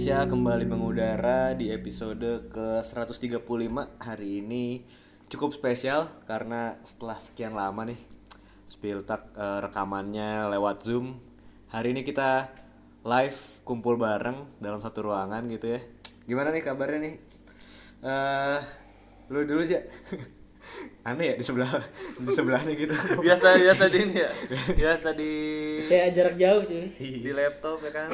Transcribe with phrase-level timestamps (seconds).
[0.00, 4.00] Indonesia kembali mengudara di episode ke-135.
[4.00, 4.80] Hari ini
[5.28, 8.00] cukup spesial karena setelah sekian lama nih
[8.64, 11.20] Spiltak eh, rekamannya lewat Zoom
[11.68, 12.48] hari ini kita
[13.04, 15.84] live kumpul bareng dalam satu ruangan gitu ya.
[16.24, 17.14] Gimana nih kabarnya nih?
[18.00, 18.58] Eh
[19.28, 19.84] lu dulu aja
[21.12, 21.76] aneh ya di sebelah
[22.16, 22.96] di sebelahnya gitu.
[23.28, 24.32] Biasa biasa di ini ya.
[24.80, 25.32] Biasa di
[25.84, 26.88] Saya jarak jauh sih.
[26.96, 28.08] di laptop ya kan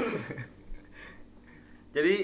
[1.96, 2.14] jadi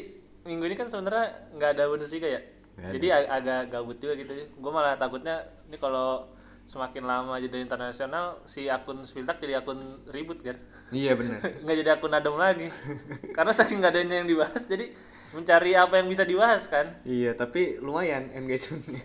[0.45, 1.27] minggu ini kan sebenarnya
[1.57, 2.41] nggak ada Bundesliga ya
[2.77, 2.93] ada.
[2.93, 6.29] jadi ag- agak gabut juga gitu gue malah takutnya ini kalau
[6.63, 10.61] semakin lama jadi internasional si akun Spiltak jadi akun ribut kan
[10.93, 12.69] iya bener nggak jadi akun adem lagi
[13.37, 14.93] karena saking nggak adanya yang dibahas jadi
[15.33, 19.01] mencari apa yang bisa dibahas kan Iya, tapi lumayan engagementnya.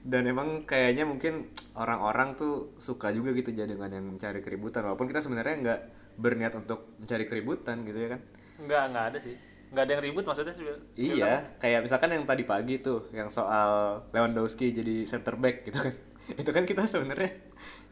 [0.00, 4.88] Dan emang kayaknya mungkin orang-orang tuh suka juga gitu ya dengan yang mencari keributan.
[4.88, 5.80] Walaupun kita sebenarnya nggak
[6.16, 8.20] berniat untuk mencari keributan gitu ya kan.
[8.60, 9.36] nggak nggak ada sih
[9.70, 10.82] nggak ada yang ribut maksudnya Spiltak.
[10.98, 11.32] Iya,
[11.62, 15.94] kayak misalkan yang tadi pagi tuh, yang soal Lewandowski jadi center back gitu kan.
[16.40, 17.38] Itu kan kita sebenarnya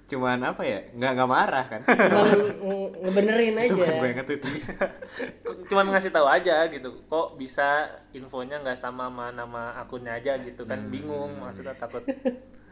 [0.08, 1.80] cuman apa ya, nggak nggak marah kan.
[2.10, 3.84] Cuma nge- ngebenerin Itu aja.
[3.84, 4.42] kan gue yang nge-tweet.
[5.68, 7.84] cuman ngasih tahu aja gitu kok bisa
[8.16, 12.00] infonya nggak sama sama nama akunnya aja gitu kan bingung maksudnya takut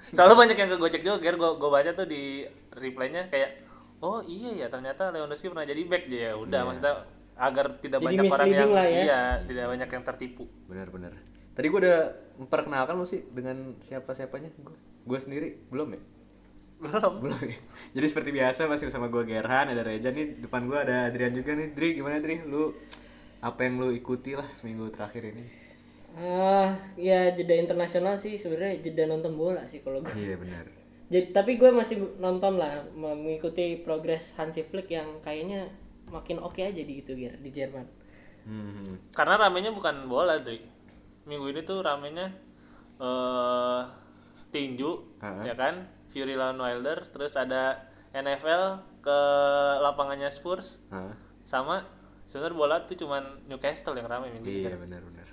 [0.00, 3.68] soalnya banyak yang kegocek juga gue gue baca tuh di reply-nya kayak
[4.00, 6.94] oh iya ya ternyata Lewandowski pernah jadi back ya udah maksudnya
[7.36, 8.84] agar tidak Jadi banyak orang yang ya.
[9.04, 11.12] iya tidak banyak yang tertipu Bener-bener.
[11.52, 11.98] Tadi gue udah
[12.36, 14.52] memperkenalkan lu sih dengan siapa-siapanya.
[14.56, 16.00] Gue gue sendiri belum ya?
[16.76, 17.56] belum belum ya?
[17.96, 21.56] jadi seperti biasa masih bersama gue Gerhan ada Reja nih depan gue ada Adrian juga
[21.56, 22.68] nih Dri gimana Dri lu
[23.40, 25.44] apa yang lu ikuti lah seminggu terakhir ini
[26.16, 30.12] Ah, ya jeda internasional sih sebenarnya jeda nonton bola sih kalau gue.
[30.16, 30.64] iya benar
[31.06, 35.72] Jadi tapi gue masih nonton lah mengikuti progres Hansi Flick yang kayaknya
[36.08, 37.86] makin oke aja di gitu Ger, di Jerman.
[38.46, 39.10] hmm.
[39.10, 40.62] karena ramenya bukan bola Dri
[41.24, 42.30] minggu ini tuh ramenya
[42.96, 43.82] eh
[44.48, 45.42] tinju Ha-ha.
[45.44, 45.84] ya kan?
[46.08, 47.76] Fury lawan Wilder terus ada
[48.10, 48.62] NFL
[49.02, 49.18] ke
[49.80, 50.80] lapangannya Spurs.
[50.88, 51.12] Hah?
[51.42, 51.86] sama
[52.26, 55.26] sebenarnya bola tuh cuman Newcastle yang ramai minggu ini iya benar benar.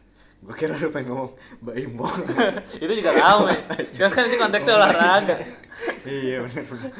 [0.43, 1.31] Gue kira lu pengen ngomong
[1.63, 2.05] Mbak Imbo
[2.83, 3.55] itu juga ramai
[3.97, 5.35] kan kan ini konteksnya olahraga.
[6.03, 6.91] Iya benar benar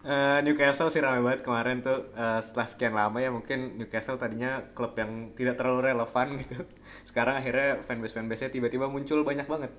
[0.00, 4.64] Eh, Newcastle sih ramai banget kemarin tuh eh, setelah sekian lama ya mungkin Newcastle tadinya
[4.72, 6.64] klub yang tidak terlalu relevan gitu.
[7.04, 9.72] Sekarang akhirnya fanbase fanbase nya tiba-tiba muncul banyak banget.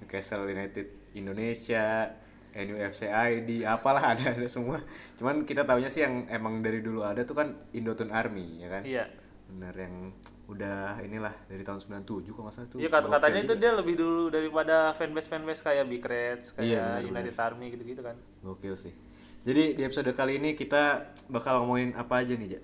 [0.00, 2.08] Newcastle United Indonesia
[2.56, 4.80] NUFC ID apalah ada ada semua.
[5.20, 8.82] Cuman kita taunya sih yang emang dari dulu ada tuh kan Indotun Army ya kan?
[8.88, 9.04] Iya.
[9.46, 10.16] Bener yang
[10.48, 12.78] udah inilah dari tahun 97 kalau nggak salah tuh.
[12.80, 16.84] Iya kata katanya itu dia lebih dulu daripada fanbase fanbase kayak Big Reds kayak Iya,
[16.96, 18.16] benar, United Army gitu gitu kan.
[18.40, 18.96] Gokil sih
[19.46, 22.60] jadi di episode kali ini kita bakal ngomongin apa aja nih Ja?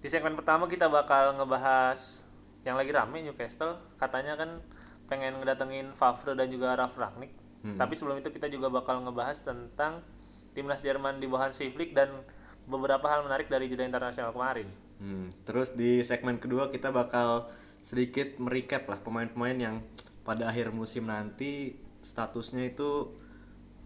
[0.00, 2.24] Di segmen pertama kita bakal ngebahas
[2.64, 3.78] yang lagi rame Newcastle.
[4.00, 4.64] Katanya kan
[5.06, 7.42] pengen ngedatengin Favre dan juga Ralf Rangnick.
[7.62, 10.02] Tapi sebelum itu kita juga bakal ngebahas tentang
[10.50, 12.10] timnas Jerman di bawah Hansi Flick dan
[12.66, 14.66] beberapa hal menarik dari jeda internasional kemarin.
[14.98, 17.50] Hmm, terus di segmen kedua kita bakal
[17.82, 19.76] sedikit merecap lah pemain-pemain yang
[20.22, 23.14] pada akhir musim nanti statusnya itu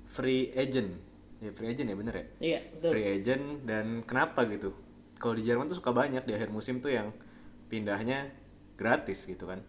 [0.09, 0.97] free agent.
[1.41, 2.27] Ya free agent ya bener ya?
[2.41, 2.91] Iya, betul.
[2.97, 4.73] Free agent dan kenapa gitu?
[5.21, 7.13] Kalau di Jerman tuh suka banyak di akhir musim tuh yang
[7.69, 8.33] pindahnya
[8.77, 9.61] gratis gitu kan.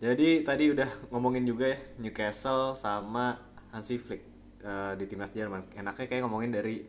[0.00, 3.36] Jadi tadi udah ngomongin juga ya Newcastle sama
[3.72, 4.24] Hansi Flick
[4.64, 5.68] eh, di timnas Jerman.
[5.76, 6.80] Enaknya kayak ngomongin dari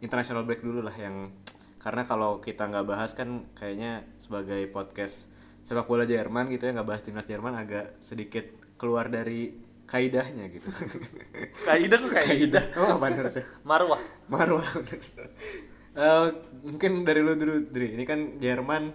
[0.00, 1.32] international break dulu lah yang
[1.80, 5.28] karena kalau kita nggak bahas kan kayaknya sebagai podcast
[5.68, 8.48] sepak bola Jerman gitu ya nggak bahas timnas Jerman agak sedikit
[8.80, 9.52] keluar dari
[9.84, 10.68] kaidahnya gitu.
[11.68, 12.64] Kaidah tuh kayak Kaidah.
[12.80, 13.44] Oh, apa harusnya?
[13.62, 14.00] Marwah.
[14.28, 14.66] Marwah.
[15.94, 16.26] Eh,
[16.66, 17.94] mungkin dari lu dulu, Dri.
[17.94, 18.90] Ini kan Jerman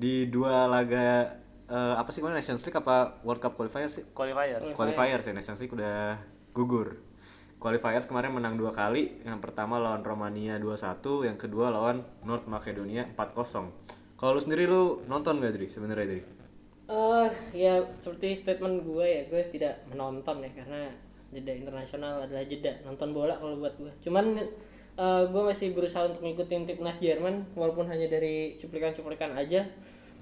[0.00, 1.36] di dua laga
[1.68, 4.04] eh, apa sih kemarin Nations League apa World Cup qualifier sih?
[4.16, 4.64] Qualifier.
[4.72, 6.16] Qualifier sih Nations League udah
[6.56, 6.96] gugur.
[7.60, 9.20] Qualifiers kemarin menang dua kali.
[9.28, 14.16] Yang pertama lawan Romania 2-1, yang kedua lawan North Macedonia 4-0.
[14.16, 16.35] Kalau lu sendiri lu nonton gak Dri sebenarnya Dri?
[16.86, 20.86] Eh, ya seperti statement gue ya, gue tidak menonton ya karena
[21.34, 23.90] jeda internasional adalah jeda nonton bola kalau buat gue.
[24.06, 24.38] Cuman
[24.94, 29.66] eh, gue masih berusaha untuk ngikutin timnas Jerman walaupun hanya dari cuplikan-cuplikan aja.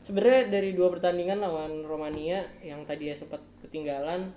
[0.08, 4.32] Sebenarnya dari dua pertandingan lawan Romania yang tadi ya sempat ketinggalan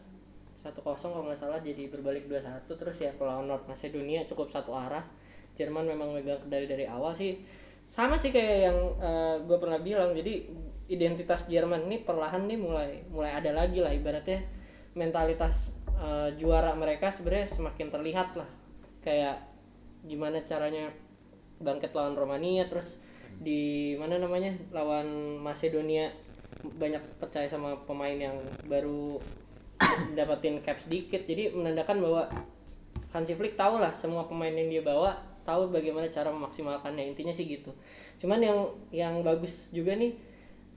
[0.63, 5.03] 1-0 kalau nggak salah jadi berbalik 2-1 terus ya kalau North Macedonia cukup satu arah.
[5.55, 7.39] Jerman memang megang kendali dari awal sih
[7.87, 8.77] sama sih kayak yang
[9.47, 10.43] gue pernah bilang jadi
[10.87, 13.91] identitas Jerman ini perlahan nih mulai mulai ada lagi lah.
[13.91, 14.43] Ibaratnya
[14.95, 18.49] mentalitas eh, juara mereka sebenarnya semakin terlihat lah.
[19.03, 19.43] Kayak
[20.07, 20.91] gimana caranya
[21.59, 22.97] bangkit lawan Romania terus
[23.37, 26.09] di mana namanya lawan Macedonia
[26.63, 29.21] banyak percaya sama pemain yang baru
[30.17, 31.21] dapetin cap sedikit.
[31.27, 32.23] Jadi menandakan bahwa
[33.13, 35.15] Hansi Flick tahu lah semua pemain yang dia bawa
[35.47, 37.13] tahu bagaimana cara memaksimalkannya.
[37.13, 37.71] Intinya sih gitu.
[38.19, 38.59] Cuman yang
[38.91, 40.11] yang bagus juga nih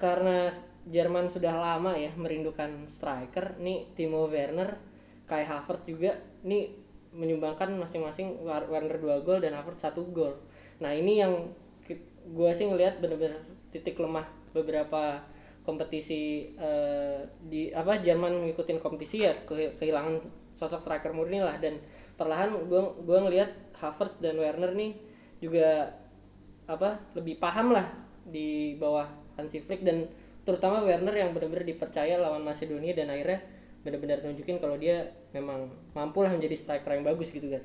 [0.00, 0.48] karena
[0.88, 4.80] Jerman sudah lama ya merindukan striker nih Timo Werner
[5.28, 6.72] Kai Havertz juga nih
[7.14, 10.34] menyumbangkan masing-masing Wer- Werner 2 gol dan Havertz 1 gol.
[10.82, 11.54] Nah ini yang
[12.26, 13.38] gue sih ngelihat bener-bener
[13.70, 15.22] titik lemah beberapa
[15.62, 20.18] kompetisi eh, di apa Jerman ngikutin kompetisi ya ke- kehilangan
[20.50, 21.58] sosok striker murni lah.
[21.62, 21.78] Dan
[22.18, 24.98] perlahan gue gua ngelihat Havertz dan Werner nih
[25.38, 25.94] juga
[26.66, 27.86] apa lebih paham lah
[28.26, 30.06] di bawah Hansi Flick dan
[30.44, 33.40] terutama Werner yang benar-benar dipercaya lawan Macedonia dan akhirnya
[33.80, 37.64] benar-benar nunjukin kalau dia memang mampu lah menjadi striker yang bagus gitu kan.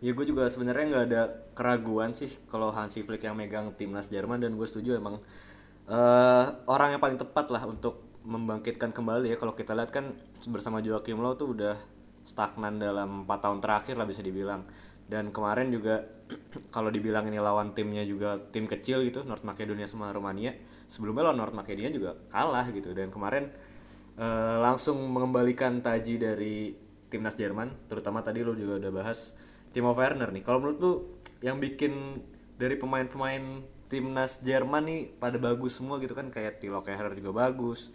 [0.00, 1.22] Ya gue juga sebenarnya nggak ada
[1.56, 5.20] keraguan sih kalau Hansi Flick yang megang timnas Jerman dan gue setuju emang
[5.88, 9.36] eh, orang yang paling tepat lah untuk membangkitkan kembali ya.
[9.36, 10.16] Kalau kita lihat kan
[10.48, 11.76] bersama Joachim Low tuh udah
[12.24, 14.64] stagnan dalam 4 tahun terakhir lah bisa dibilang.
[15.04, 16.00] Dan kemarin juga
[16.74, 20.56] kalau dibilang ini lawan timnya juga tim kecil gitu North Macedonia sama Romania
[20.88, 22.92] sebelumnya lawan North Macedonia juga kalah gitu.
[22.92, 23.50] Dan kemarin
[24.18, 26.74] eh, langsung mengembalikan taji dari
[27.08, 29.34] timnas Jerman terutama tadi lo juga udah bahas
[29.74, 30.42] Timo Werner nih.
[30.46, 30.92] Kalau menurut lu
[31.42, 32.22] yang bikin
[32.54, 36.30] dari pemain-pemain timnas Jerman nih pada bagus semua gitu kan?
[36.30, 37.90] Kayak Tilo Kehrer juga bagus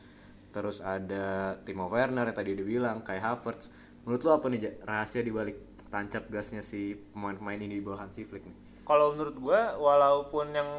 [0.50, 3.70] terus ada Timo Werner yang tadi dibilang kayak Havertz.
[4.04, 8.46] Menurut lu apa nih rahasia dibalik tancap gasnya si pemain-pemain ini di bawah Hansi Flick
[8.46, 10.70] nih Kalau menurut gua walaupun yang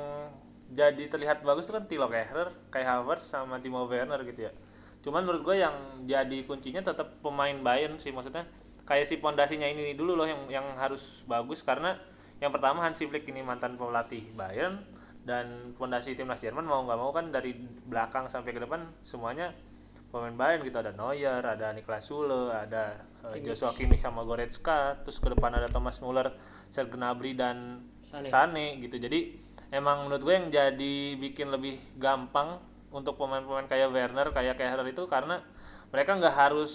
[0.71, 4.53] jadi terlihat bagus itu kan Tilo Kehrer, Kai Havertz sama Timo Werner gitu ya.
[5.03, 5.75] Cuman menurut gua yang
[6.07, 8.47] jadi kuncinya tetap pemain Bayern sih maksudnya
[8.87, 11.95] kayak si pondasinya ini dulu loh yang yang harus bagus karena
[12.43, 14.83] yang pertama Hansi Flick ini mantan pelatih Bayern
[15.23, 17.55] dan pondasi timnas Jerman mau nggak mau kan dari
[17.87, 19.55] belakang sampai ke depan semuanya
[20.11, 22.99] pemain Bayern gitu ada Neuer, ada Niklas Sule, ada
[23.29, 26.33] eh, Joshua Kimmich sama Goretzka, terus ke depan ada Thomas Muller,
[26.73, 28.29] Serge Gnabry dan Sané.
[28.29, 28.97] Sane gitu.
[28.97, 29.37] Jadi
[29.71, 32.59] emang menurut gue yang jadi bikin lebih gampang
[32.91, 35.45] untuk pemain-pemain kayak Werner, kayak Kehrer itu karena
[35.95, 36.73] mereka nggak harus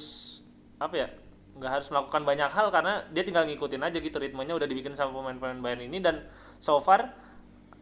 [0.80, 1.07] apa ya
[1.56, 5.15] nggak harus melakukan banyak hal karena dia tinggal ngikutin aja gitu ritmenya udah dibikin sama
[5.15, 6.27] pemain-pemain Bayern ini dan
[6.59, 7.15] so far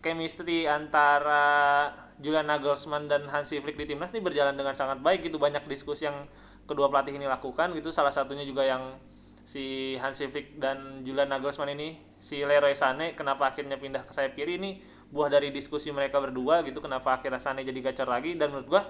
[0.05, 1.89] chemistry antara
[2.21, 6.05] Julian Nagelsmann dan Hansi Flick di timnas ini berjalan dengan sangat baik gitu banyak diskusi
[6.05, 6.29] yang
[6.63, 7.91] kedua pelatih ini lakukan gitu.
[7.91, 8.95] Salah satunya juga yang
[9.43, 14.39] si Hansi Flick dan Julian Nagelsmann ini si Leroy Sané kenapa akhirnya pindah ke sayap
[14.39, 14.79] kiri ini
[15.11, 18.39] buah dari diskusi mereka berdua gitu kenapa akhirnya Sané jadi gacor lagi.
[18.39, 18.81] Dan menurut gua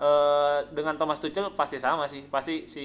[0.00, 2.24] eh, dengan Thomas Tuchel pasti sama sih.
[2.26, 2.84] Pasti si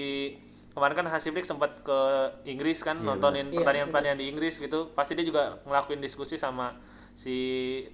[0.76, 2.00] kemarin kan Hansi Flick sempat ke
[2.44, 3.64] Inggris kan Iya, nontonin benar.
[3.64, 4.92] pertandingan-pertandingan di Inggris gitu.
[4.92, 6.76] Pasti dia juga ngelakuin diskusi sama
[7.16, 7.36] si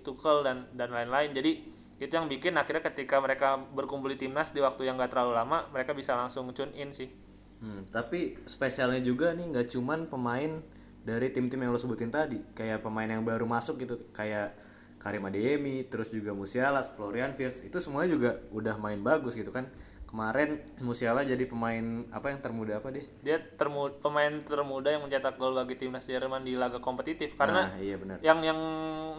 [0.02, 1.30] Tuchel dan dan lain-lain.
[1.38, 1.62] Jadi
[2.02, 5.70] itu yang bikin akhirnya ketika mereka berkumpul di timnas di waktu yang gak terlalu lama
[5.70, 7.14] mereka bisa langsung tune in sih.
[7.62, 10.66] Hmm, tapi spesialnya juga nih nggak cuman pemain
[11.06, 14.58] dari tim-tim yang lo sebutin tadi, kayak pemain yang baru masuk gitu, kayak
[15.02, 19.70] Karim Adeyemi, terus juga Musiala, Florian Wirtz, itu semuanya juga udah main bagus gitu kan.
[20.12, 21.80] Kemarin Musiala jadi pemain
[22.12, 23.08] apa yang termuda apa deh?
[23.24, 27.80] dia termu pemain termuda yang mencetak gol bagi timnas Jerman di laga kompetitif karena Nah,
[27.80, 28.20] iya benar.
[28.20, 28.60] yang yang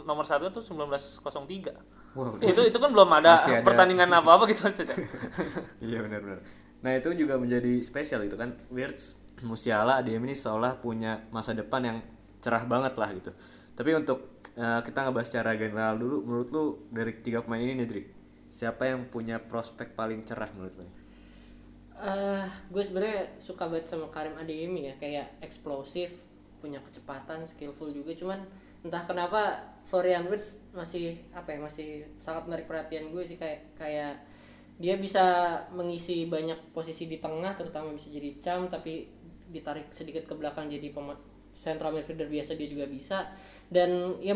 [0.02, 1.72] nomor satu tuh 1903
[2.12, 3.64] Wah, udah- itu itu kan belum ada, ada.
[3.64, 4.96] pertandingan apa apa gitu maksudnya
[5.80, 6.44] iya benar-benar.
[6.78, 11.80] Nah itu juga menjadi spesial itu kan Wirtz, Musiala, Adeyemi ini seolah punya masa depan
[11.80, 11.98] yang
[12.38, 13.32] cerah banget lah gitu.
[13.72, 14.18] Tapi untuk
[14.52, 18.06] eh, kita ngebahas secara general dulu, menurut lu dari tiga pemain ini nih, Drik,
[18.52, 20.88] siapa yang punya prospek paling cerah menurut lu?
[22.02, 26.10] eh gue sebenarnya suka banget sama Karim Adeyemi ya kayak eksplosif
[26.58, 28.10] punya kecepatan skillful juga.
[28.14, 28.42] Cuman
[28.82, 33.38] entah kenapa Florian Wirtz masih apa ya masih sangat menarik perhatian gue sih.
[33.38, 34.14] Kayak kayak
[34.82, 35.22] dia bisa
[35.70, 39.06] mengisi banyak posisi di tengah terutama bisa jadi cam tapi
[39.52, 41.18] ditarik sedikit ke belakang jadi pemain
[41.52, 43.30] central midfielder biasa dia juga bisa.
[43.70, 44.34] Dan ya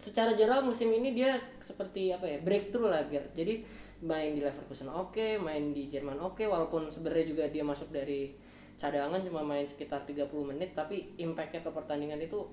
[0.00, 3.36] secara general musim ini dia seperti apa ya breakthrough lah Gert.
[3.36, 3.60] jadi
[4.00, 8.32] main di Leverkusen oke main di Jerman oke walaupun sebenarnya juga dia masuk dari
[8.80, 12.48] cadangan cuma main sekitar 30 menit tapi impactnya ke pertandingan itu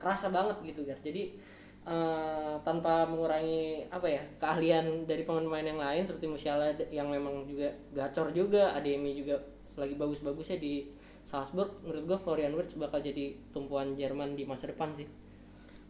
[0.00, 1.04] kerasa banget gitu Gert.
[1.04, 1.36] jadi
[1.84, 7.68] eh, tanpa mengurangi apa ya keahlian dari pemain-pemain yang lain seperti Musiala yang memang juga
[7.92, 9.36] gacor juga Ademi juga
[9.76, 10.88] lagi bagus-bagusnya di
[11.28, 15.27] Salzburg menurut gue Florian Wirtz bakal jadi tumpuan Jerman di masa depan sih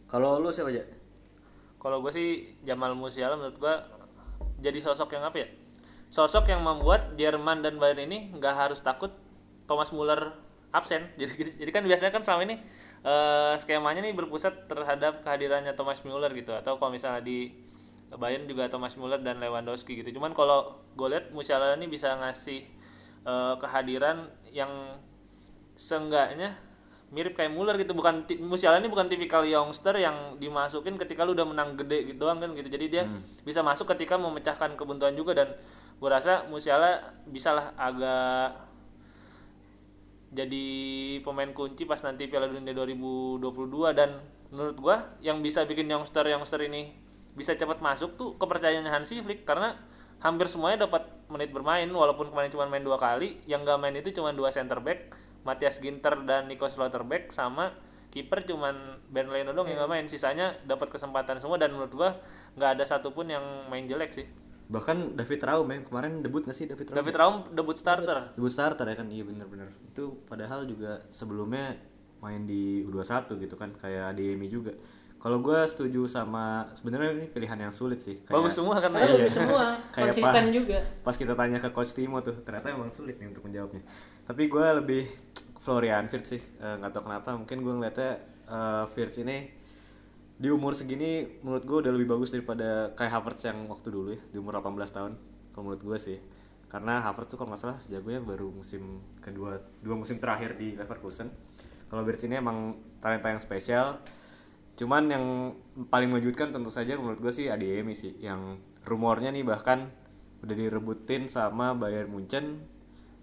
[0.09, 0.99] Kalau lu siapa aja?
[1.79, 3.75] kalau gue sih Jamal Musiala menurut gue
[4.59, 5.47] jadi sosok yang apa ya
[6.11, 9.15] sosok yang membuat Jerman dan Bayern ini nggak harus takut
[9.65, 10.35] Thomas Muller
[10.75, 12.55] absen jadi jadi kan biasanya kan selama ini
[13.07, 17.55] eh, skemanya nih berpusat terhadap kehadirannya Thomas Muller gitu atau kalau misalnya di
[18.09, 20.17] Bayern juga Thomas Muller dan Lewandowski gitu.
[20.17, 22.65] Cuman kalau gue lihat Musiala ini bisa ngasih
[23.21, 24.97] eh, kehadiran yang
[25.77, 26.57] seenggaknya
[27.09, 27.97] mirip kayak Muller gitu.
[27.97, 32.41] Bukan Musiala ini bukan tipikal youngster yang dimasukin ketika lu udah menang gede gitu doang
[32.41, 32.69] kan gitu.
[32.69, 33.03] Jadi dia
[33.41, 35.53] bisa masuk ketika memecahkan kebuntuan juga dan
[35.99, 38.69] gue rasa Musiala bisalah agak
[40.29, 40.65] jadi
[41.25, 43.41] pemain kunci pas nanti Piala Dunia 2022
[43.97, 44.21] dan
[44.53, 46.93] menurut gua yang bisa bikin youngster youngster ini
[47.33, 49.41] bisa cepat masuk tuh kepercayaan Hansi Flick.
[49.41, 49.73] Karena
[50.21, 53.41] hampir semuanya dapat menit bermain walaupun kemarin cuma main dua kali.
[53.49, 57.75] Yang gak main itu cuma dua center back Matthias Ginter dan Nico Slotterbeck sama
[58.09, 60.05] kiper cuman Ben Leno dong yang gak main.
[60.09, 62.09] Sisanya dapat kesempatan semua dan menurut gua
[62.57, 64.25] nggak ada satupun yang main jelek sih.
[64.69, 66.97] Bahkan David Raum ya, kemarin debut gak sih David Raum?
[67.01, 68.37] David Raum debut starter.
[68.37, 69.73] Debut starter ya kan, iya bener-bener.
[69.89, 71.73] Itu padahal juga sebelumnya
[72.21, 74.77] main di U21 gitu kan, kayak ADMI juga
[75.19, 78.23] Kalau gue setuju sama, sebenarnya ini pilihan yang sulit sih.
[78.23, 80.79] Kayak- bagus semua Karena bagus semua, kayak konsisten pas, juga.
[81.03, 83.83] pas kita tanya ke coach Timo tuh ternyata emang sulit nih untuk menjawabnya.
[84.23, 85.03] Tapi gue lebih
[85.59, 86.39] Florian Wirtz sih.
[86.39, 88.11] Eh, nggak tahu kenapa mungkin gue ngeliatnya
[88.47, 89.37] eh, Wirtz ini
[90.39, 94.21] di umur segini menurut gue udah lebih bagus daripada kayak Havertz yang waktu dulu ya
[94.31, 95.11] di umur 18 tahun
[95.51, 96.17] kalau menurut gue sih.
[96.71, 101.27] Karena Havertz tuh kalau nggak salah sejagonya baru musim kedua dua musim terakhir di Leverkusen.
[101.91, 103.99] Kalau Wirtz ini emang talenta yang spesial
[104.79, 105.25] Cuman yang
[105.91, 109.91] paling mengejutkan tentu saja menurut gue sih Adeyemi sih yang rumornya nih bahkan
[110.39, 112.63] udah direbutin sama Bayern Munchen,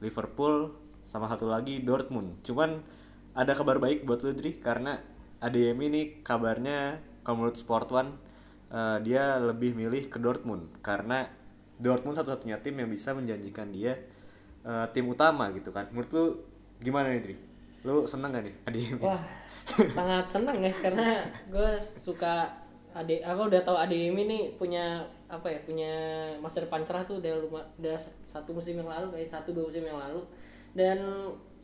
[0.04, 2.44] Liverpool, sama satu lagi Dortmund.
[2.44, 2.84] Cuman
[3.32, 5.00] ada kabar baik buat lu Dri karena
[5.40, 8.10] Adeyemi nih kabarnya kalau menurut Sport One
[8.68, 11.24] eh, dia lebih milih ke Dortmund karena
[11.80, 13.96] Dortmund satu-satunya tim yang bisa menjanjikan dia
[14.60, 15.88] eh, tim utama gitu kan.
[15.88, 16.24] Menurut lu
[16.84, 17.36] gimana nih Dri?
[17.88, 19.00] Lu seneng gak nih Adeyemi?
[19.00, 19.24] Wah,
[19.66, 21.18] sangat senang ya karena
[21.50, 21.70] gue
[22.00, 25.92] suka ade apa udah tahu ADM ini punya apa ya punya
[26.40, 27.92] masa depan cerah tuh udah luma, udah
[28.24, 30.24] satu musim yang lalu kayak satu dua musim yang lalu.
[30.72, 30.98] Dan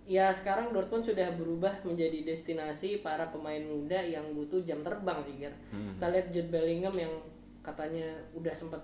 [0.04, 5.40] ya sekarang Dortmund sudah berubah menjadi destinasi para pemain muda yang butuh jam terbang sih
[5.40, 5.54] Ger.
[5.72, 7.12] Kita lihat Jude Bellingham yang
[7.64, 8.82] katanya udah sempat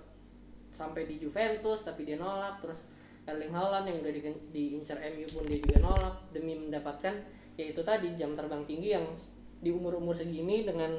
[0.73, 2.65] sampai di Juventus tapi dia nolak.
[2.65, 2.81] Terus
[3.29, 7.13] Erling Haaland yang udah di, diincar MU pun dia juga nolak demi mendapatkan
[7.59, 9.03] yaitu tadi jam terbang tinggi yang
[9.59, 10.95] di umur-umur segini dengan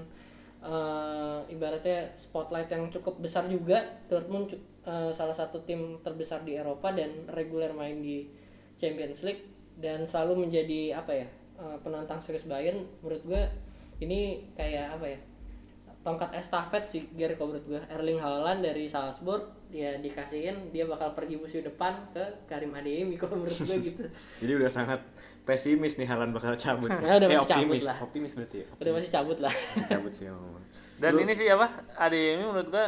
[0.61, 3.81] eh, ibaratnya spotlight yang cukup besar juga
[4.12, 4.52] Dortmund
[4.85, 8.29] eh, salah satu tim terbesar di Eropa dan reguler main di
[8.76, 9.49] Champions League
[9.81, 11.26] dan selalu menjadi apa ya
[11.57, 13.43] eh, penantang serius Bayern menurut gue
[14.05, 15.21] ini kayak apa ya
[16.00, 21.12] tongkat estafet sih Ger kalau menurut gue Erling Haaland dari Salzburg dia dikasihin dia bakal
[21.12, 24.05] pergi musim depan ke Karim Adeyemi kalau menurut gue gitu.
[24.40, 25.00] Jadi udah sangat
[25.50, 26.87] pesimis nih Halan bakal cabut.
[26.87, 27.97] Ya, udah eh, pasti cabut optimis, lah.
[27.99, 28.66] optimis berarti ya.
[28.78, 29.54] udah masih cabut lah
[29.90, 30.62] cabut sih ngomong.
[31.02, 31.66] Dan ini sih apa?
[31.99, 32.87] ADM menurut gua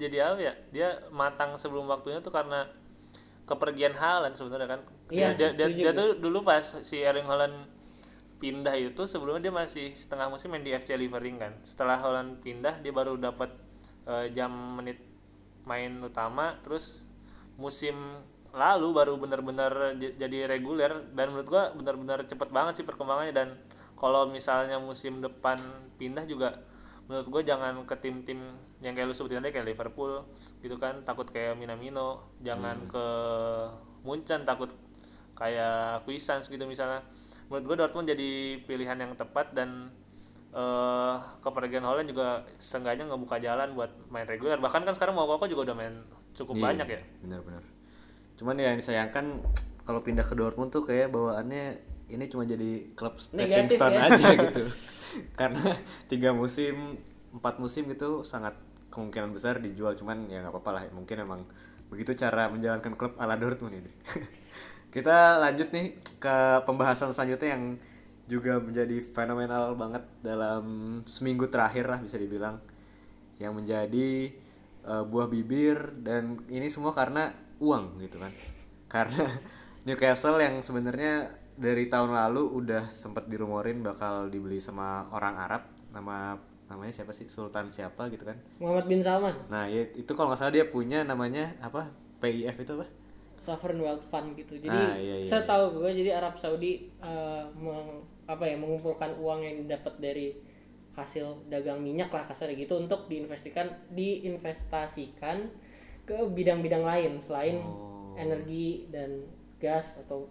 [0.00, 0.54] jadi apa ya?
[0.72, 2.64] Dia matang sebelum waktunya tuh karena
[3.44, 4.80] kepergian Haaland sebenarnya kan.
[5.12, 5.98] Iya, dia, dia, dia gue.
[6.00, 7.68] tuh dulu pas si Erling Haaland
[8.40, 11.52] pindah itu sebelumnya dia masih setengah musim main di FC Liverpool kan.
[11.60, 13.52] Setelah Haaland pindah dia baru dapat
[14.08, 14.48] eh, jam
[14.80, 15.04] menit
[15.68, 17.04] main utama terus
[17.60, 17.92] musim
[18.50, 23.48] lalu baru benar-benar jadi reguler dan menurut gua benar-benar cepet banget sih perkembangannya dan
[23.94, 25.60] kalau misalnya musim depan
[26.00, 26.66] pindah juga
[27.10, 28.38] menurut gue jangan ke tim-tim
[28.78, 30.22] yang kayak lu sebutin tadi kayak Liverpool
[30.62, 33.06] gitu kan takut kayak Minamino jangan ke
[34.06, 34.70] Munchen takut
[35.34, 37.02] kayak Cuisance gitu misalnya.
[37.50, 39.90] Menurut gue Dortmund jadi pilihan yang tepat dan
[40.50, 44.62] eh kepergian Holland juga seenggaknya ngebuka jalan buat main reguler.
[44.62, 45.94] Bahkan kan sekarang Moukoko juga udah main
[46.38, 47.00] cukup Iya, banyak ya.
[47.26, 47.62] Benar-benar.
[48.40, 49.44] Cuman ya yang disayangkan
[49.84, 51.76] kalau pindah ke Dortmund tuh kayak bawaannya
[52.08, 54.08] ini cuma jadi klub stepping stone ya.
[54.08, 54.64] aja gitu.
[55.36, 55.76] Karena
[56.08, 56.96] tiga musim,
[57.36, 58.56] empat musim gitu sangat
[58.88, 61.40] kemungkinan besar dijual cuman ya nggak apa-apa lah mungkin emang
[61.92, 63.92] begitu cara menjalankan klub ala Dortmund ini.
[64.94, 67.64] Kita lanjut nih ke pembahasan selanjutnya yang
[68.24, 70.64] juga menjadi fenomenal banget dalam
[71.04, 72.56] seminggu terakhir lah bisa dibilang
[73.36, 74.32] yang menjadi
[74.86, 78.32] eh, buah bibir dan ini semua karena uang gitu kan.
[78.88, 79.24] Karena
[79.86, 85.62] Newcastle yang sebenarnya dari tahun lalu udah sempat dirumorin bakal dibeli sama orang Arab.
[85.92, 86.36] Nama
[86.66, 87.26] namanya siapa sih?
[87.26, 88.36] Sultan siapa gitu kan.
[88.58, 89.34] Muhammad bin Salman.
[89.50, 91.90] Nah ya, itu kalau nggak salah dia punya namanya apa?
[92.20, 92.86] PIF itu apa?
[93.40, 94.60] Sovereign Wealth Fund gitu.
[94.60, 95.48] Jadi Ah, iya, iya, saya iya.
[95.48, 100.36] tahu gue jadi Arab Saudi eh, meng- apa ya mengumpulkan uang yang didapat dari
[100.94, 105.48] hasil dagang minyak lah kasar gitu untuk diinvestikan diinvestasikan
[106.10, 108.12] ke bidang-bidang lain selain Oh.
[108.14, 109.22] energi dan
[109.56, 110.26] gas atau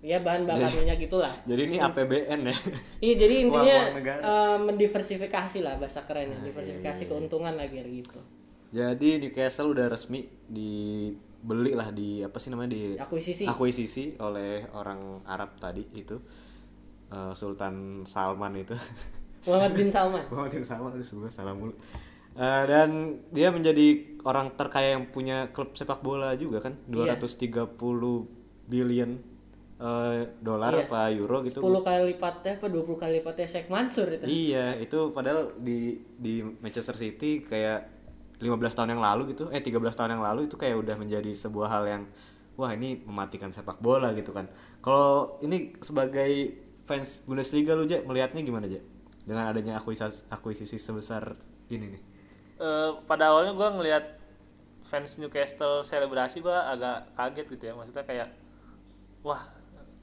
[0.00, 2.56] ya bahan bakar minyak gitulah jadi ini APBN ya
[2.98, 4.20] Iya jadi intinya negara.
[4.20, 7.10] eh, mendiversifikasi lah bahasa kerennya, Ah, iya, diversifikasi iya, iya.
[7.10, 8.20] keuntungan lagi gitu.
[8.70, 13.44] Jadi Newcastle udah resmi dibeli lah di apa sih namanya di Akuisisi.
[13.44, 16.18] akuisisi oleh orang Arab tadi itu
[17.10, 18.70] Eh, Sultan Salman itu.
[19.42, 20.22] Muhammad bin Salman.
[20.30, 21.74] Muhammad bin Salman aduh gue salah mulu.
[22.30, 22.90] Eh, dan
[23.34, 23.86] dia menjadi
[24.22, 27.18] orang terkaya yang punya klub sepak bola juga kan Iya.
[27.18, 28.30] 230
[28.66, 29.18] billion
[29.76, 30.84] eh, dolar Iya.
[30.86, 34.24] apa euro gitu 10 kali lipatnya apa 20 kali lipatnya Sheikh Mansur itu.
[34.24, 37.88] Iya, itu padahal di di Manchester City kayak
[38.38, 41.68] 15 tahun yang lalu gitu, eh 13 tahun yang lalu itu kayak udah menjadi sebuah
[41.68, 42.02] hal yang
[42.56, 44.48] wah ini mematikan sepak bola gitu kan.
[44.80, 48.80] Kalau ini sebagai fans Bundesliga lu aja melihatnya gimana aja
[49.24, 51.36] dengan adanya akuisisi, akuisisi sebesar
[51.68, 52.02] ini nih?
[52.60, 54.04] Eh, pada awalnya gue ngelihat
[54.84, 57.74] fans Newcastle selebrasi gue agak kaget gitu ya.
[57.74, 58.28] Maksudnya kayak
[59.24, 59.40] wah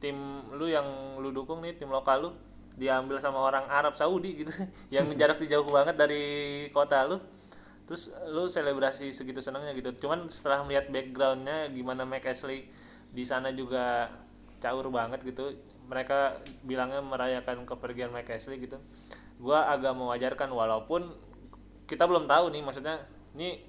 [0.02, 2.32] tim lu yang lu dukung nih tim lokal lu
[2.78, 4.54] diambil sama orang Arab Saudi gitu.
[4.94, 6.26] Yang jarak jauh banget dari
[6.74, 7.18] kota lu.
[7.90, 9.94] Terus lu selebrasi segitu senangnya gitu.
[10.06, 12.70] Cuman setelah melihat backgroundnya gimana Mike Ashley
[13.10, 14.14] di sana juga
[14.62, 15.58] caur banget gitu.
[15.90, 18.78] Mereka bilangnya merayakan kepergian Mike Ashley gitu.
[19.42, 21.10] Gua agak mewajarkan walaupun
[21.88, 22.96] kita belum tahu nih maksudnya
[23.34, 23.64] ini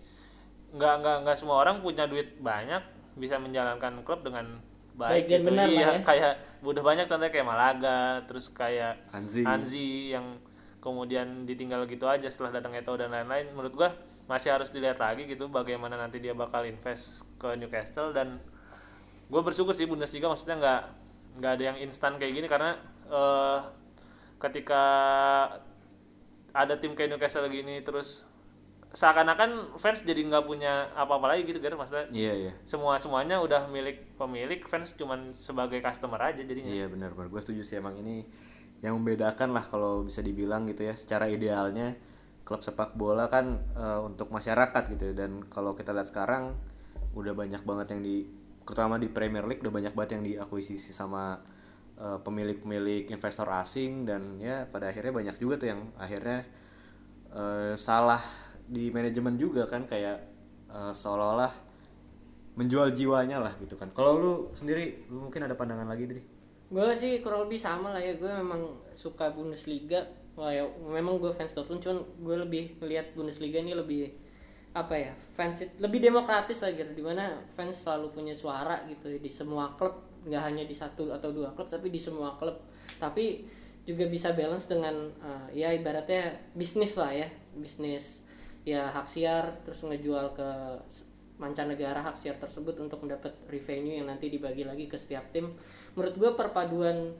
[0.74, 2.82] nggak nggak nggak semua orang punya duit banyak
[3.16, 4.60] bisa menjalankan klub dengan
[4.98, 5.46] Baik baik, dan gitu.
[5.54, 6.00] benar lah iya ya.
[6.02, 6.32] kayak
[6.66, 9.46] udah banyak contohnya kayak Malaga terus kayak Anzi.
[9.46, 10.42] Anzi yang
[10.82, 13.94] kemudian ditinggal gitu aja setelah datang Eto'o dan lain-lain menurut gua
[14.26, 18.42] masih harus dilihat lagi gitu bagaimana nanti dia bakal invest ke Newcastle dan
[19.28, 20.82] gue bersyukur sih Bundesliga maksudnya nggak
[21.40, 22.76] nggak ada yang instan kayak gini karena
[23.08, 23.58] eh,
[24.36, 24.82] ketika
[26.52, 28.24] ada tim kayak Newcastle gini terus
[28.88, 32.52] seakan-akan fans jadi nggak punya apa-apa lagi gitu kan maksudnya Iya iya.
[32.64, 37.28] semua semuanya udah milik pemilik fans cuman sebagai customer aja jadinya Iya benar benar.
[37.28, 38.24] Gue setuju sih emang ini
[38.80, 40.96] yang membedakan lah kalau bisa dibilang gitu ya.
[40.96, 42.00] Secara idealnya
[42.48, 45.14] klub sepak bola kan eh, untuk masyarakat gitu ya.
[45.26, 46.56] dan kalau kita lihat sekarang
[47.12, 48.24] udah banyak banget yang di
[48.64, 51.40] terutama di Premier League udah banyak banget yang diakuisisi sama
[51.98, 56.46] pemilik-pemilik investor asing dan ya pada akhirnya banyak juga tuh yang akhirnya
[57.34, 58.22] eh, salah
[58.68, 60.18] di manajemen juga kan kayak
[60.70, 61.50] eh, seolah-olah
[62.58, 63.90] menjual jiwanya lah gitu kan.
[63.94, 66.22] Kalau lu sendiri lu mungkin ada pandangan lagi Dri?
[66.68, 68.18] Gue sih kurang lebih sama lah ya.
[68.18, 70.02] Gue memang suka Bundesliga.
[70.38, 74.14] Wah ya, memang gue fans Dortmund, cuman gue lebih ngelihat Bundesliga ini lebih
[74.70, 79.26] apa ya fans lebih demokratis lah gitu di mana fans selalu punya suara gitu di
[79.26, 82.58] semua klub nggak hanya di satu atau dua klub tapi di semua klub.
[82.98, 83.44] Tapi
[83.86, 87.28] juga bisa balance dengan eh, ya ibaratnya bisnis lah ya.
[87.54, 88.24] Bisnis
[88.66, 90.48] ya hak siar terus ngejual ke
[91.38, 95.54] mancanegara hak siar tersebut untuk mendapat revenue yang nanti dibagi lagi ke setiap tim.
[95.94, 97.14] Menurut gue perpaduan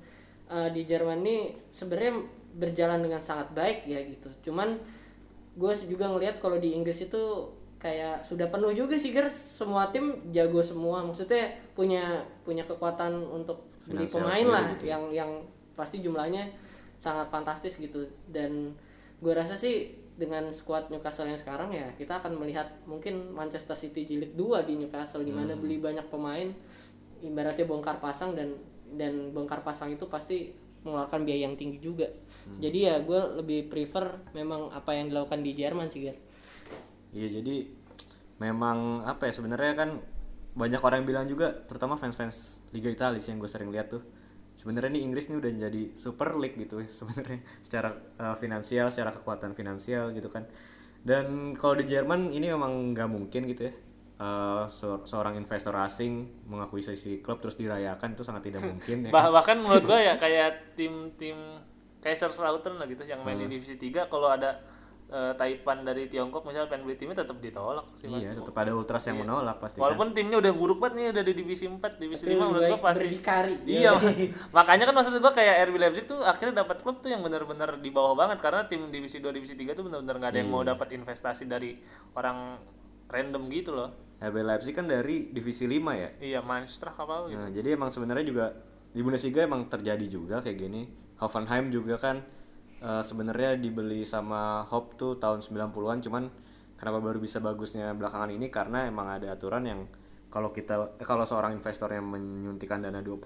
[0.50, 2.24] eh, di Jerman ini sebenarnya
[2.58, 4.50] berjalan dengan sangat baik ya gitu.
[4.50, 4.76] Cuman
[5.58, 7.22] gue juga ngelihat kalau di Inggris itu
[7.78, 9.30] kayak sudah penuh juga sih Ger.
[9.30, 11.06] Semua tim jago semua.
[11.06, 14.98] Maksudnya punya punya kekuatan untuk beli pemain lah gitu ya.
[14.98, 15.30] yang yang
[15.78, 16.50] pasti jumlahnya
[16.98, 18.04] sangat fantastis gitu.
[18.26, 18.74] Dan
[19.22, 24.02] gue rasa sih dengan skuad Newcastle yang sekarang ya kita akan melihat mungkin Manchester City
[24.02, 26.50] jilid 2 di Newcastle di mana beli banyak pemain
[27.22, 28.58] ibaratnya bongkar pasang dan
[28.98, 30.50] dan bongkar pasang itu pasti
[30.82, 32.10] mengeluarkan biaya yang tinggi juga.
[32.58, 36.18] Jadi ya gue lebih prefer memang apa yang dilakukan di Jerman sih Ger
[37.12, 37.68] Iya jadi
[38.38, 39.90] memang apa ya sebenarnya kan
[40.54, 44.02] banyak orang yang bilang juga terutama fans-fans Liga Italia sih yang gue sering lihat tuh
[44.58, 49.10] sebenarnya nih Inggris nih udah jadi super league gitu ya sebenarnya secara uh, finansial secara
[49.14, 50.46] kekuatan finansial gitu kan.
[50.98, 53.72] Dan kalau di Jerman ini memang nggak mungkin gitu ya
[54.18, 59.30] uh, se- seorang investor asing mengakuisisi klub terus dirayakan itu sangat tidak mungkin ya Bah-
[59.30, 61.38] bahkan menurut gua ya kayak tim-tim
[61.98, 64.58] Kaiserslautern lah gitu yang main di divisi 3 kalau ada
[65.08, 68.20] eh, Taipan dari Tiongkok misalnya pengen beli timnya tetap ditolak sih Mas.
[68.20, 69.88] iya tetap ada ultras yang menolak pasti kan.
[69.88, 72.68] Walaupun timnya udah buruk banget nih udah di divisi 4, divisi Tapi 5 lebih menurut
[72.68, 73.54] gua pasti berdikari.
[73.64, 73.90] Iya.
[74.56, 77.88] makanya kan maksud gua kayak RB Leipzig tuh akhirnya dapat klub tuh yang benar-benar di
[77.88, 80.76] bawah banget karena tim divisi 2, divisi 3 tuh benar-benar nggak ada yang mau Iya.
[80.76, 81.80] dapat investasi dari
[82.12, 82.60] orang
[83.08, 83.90] random gitu loh.
[84.18, 87.38] RB Leipzig kan dari divisi 5 ya Iya, Maastricht apa gitu.
[87.38, 88.46] Nah, jadi emang sebenarnya juga
[88.90, 90.90] di Bundesliga emang terjadi juga kayak gini.
[91.18, 92.22] Hoffenheim juga kan
[92.80, 96.24] eh, sebenarnya dibeli sama Hop tuh tahun 90-an cuman
[96.74, 99.80] kenapa baru bisa bagusnya belakangan ini karena emang ada aturan yang
[100.28, 103.18] kalau kita eh, kalau seorang investor yang menyuntikkan dana 20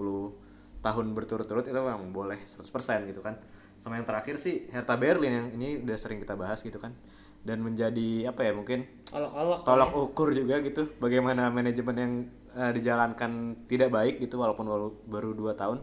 [0.83, 3.38] tahun berturut-turut itu memang boleh 100% gitu kan.
[3.79, 6.95] Sama yang terakhir sih Hertha Berlin yang ini udah sering kita bahas gitu kan.
[7.43, 12.12] Dan menjadi apa ya mungkin olok-olok tolak ukur juga gitu bagaimana manajemen yang
[12.55, 15.83] eh, dijalankan tidak baik gitu walaupun walau- baru dua tahun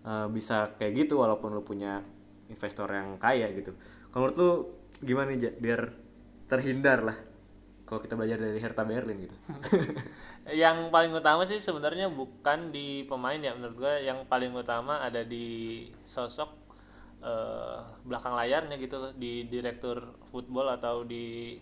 [0.00, 2.00] Eh, bisa kayak gitu walaupun lu punya
[2.50, 3.72] investor yang kaya gitu.
[4.10, 4.52] Kalau menurut lu
[5.00, 5.80] gimana nih biar
[6.50, 7.18] terhindar lah
[7.90, 9.36] kalau kita belajar dari Hertha Berlin gitu.
[10.62, 15.26] yang paling utama sih sebenarnya bukan di pemain ya menurut gue yang paling utama ada
[15.26, 16.50] di sosok
[17.18, 21.58] eh, belakang layarnya gitu di direktur football atau di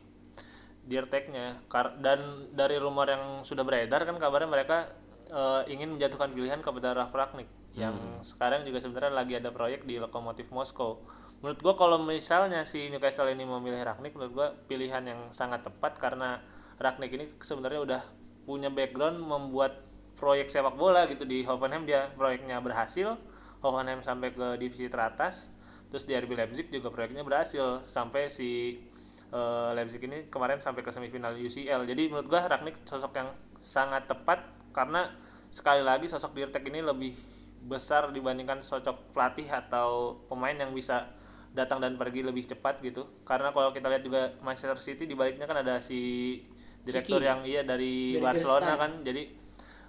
[0.88, 1.64] dirteknya
[2.00, 4.92] dan dari rumor yang sudah beredar kan kabarnya mereka
[5.32, 10.00] eh, ingin menjatuhkan pilihan kepada Ralf Ragnik yang sekarang juga sebenarnya lagi ada proyek di
[10.00, 11.04] Lokomotif Moskow.
[11.38, 16.00] Menurut gua kalau misalnya si Newcastle ini memilih Ragnik menurut gua pilihan yang sangat tepat
[16.00, 16.42] karena
[16.78, 18.02] Ragnik ini sebenarnya udah
[18.42, 19.86] punya background membuat
[20.18, 21.22] proyek sepak bola gitu.
[21.22, 23.14] Di Hoffenheim dia proyeknya berhasil
[23.62, 25.54] Hoffenheim sampai ke divisi teratas
[25.88, 27.86] terus di RB Leipzig juga proyeknya berhasil.
[27.86, 28.82] Sampai si
[29.30, 33.30] eh, Leipzig ini kemarin sampai ke semifinal UCL jadi menurut gua Ragnik sosok yang
[33.62, 34.42] sangat tepat
[34.74, 35.10] karena
[35.54, 41.10] sekali lagi sosok Dirtek ini lebih besar dibandingkan sosok pelatih atau pemain yang bisa
[41.52, 45.48] datang dan pergi lebih cepat gitu karena kalau kita lihat juga Manchester City di baliknya
[45.48, 46.38] kan ada si
[46.84, 47.28] direktur Siki.
[47.28, 48.82] yang iya dari, Dari Barcelona Gerstein.
[48.82, 49.22] kan jadi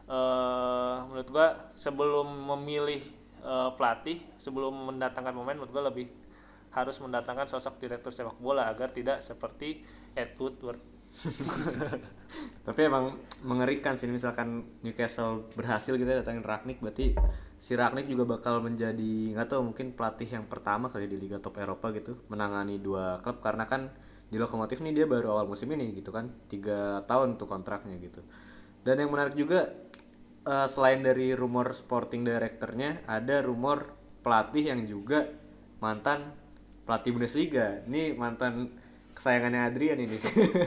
[0.10, 3.04] eh menurut gua sebelum memilih
[3.46, 6.10] eh, pelatih sebelum mendatangkan pemain menurut gua lebih
[6.74, 9.86] harus mendatangkan sosok direktur sepak bola agar tidak seperti
[10.18, 10.82] Ed Woodward
[12.68, 17.18] Tapi emang mengerikan sih misalkan Newcastle berhasil gitu ya datangin Ragnik berarti
[17.60, 21.60] si Ragnik juga bakal menjadi nggak tahu mungkin pelatih yang pertama kali di Liga Top
[21.60, 23.44] Eropa gitu menangani dua klub.
[23.44, 23.92] Karena kan
[24.32, 28.24] di Lokomotif nih dia baru awal musim ini gitu kan tiga tahun tuh kontraknya gitu.
[28.82, 29.76] Dan yang menarik juga
[30.48, 33.92] eh, selain dari rumor sporting directornya ada rumor
[34.24, 35.28] pelatih yang juga
[35.84, 36.32] mantan
[36.88, 37.84] pelatih Bundesliga.
[37.84, 38.72] Ini mantan
[39.12, 40.16] kesayangannya Adrian ini.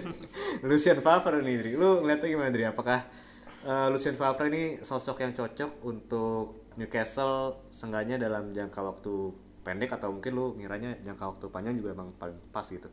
[0.69, 1.73] Lucien Favre nih Dri.
[1.73, 2.69] Lu ngeliatnya gimana Dri?
[2.69, 3.09] Apakah
[3.65, 9.13] eh, Lucien Favre ini sosok yang cocok untuk Newcastle seenggaknya dalam jangka waktu
[9.63, 12.91] pendek atau mungkin lu ngiranya jangka waktu panjang juga emang paling pas gitu?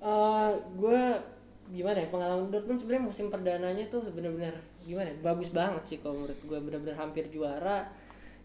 [0.00, 1.00] Eh, gue
[1.70, 6.24] gimana ya pengalaman Dortmund sebenarnya musim perdananya tuh benar-benar gimana ya, bagus banget sih kalau
[6.24, 7.86] menurut gue benar-benar hampir juara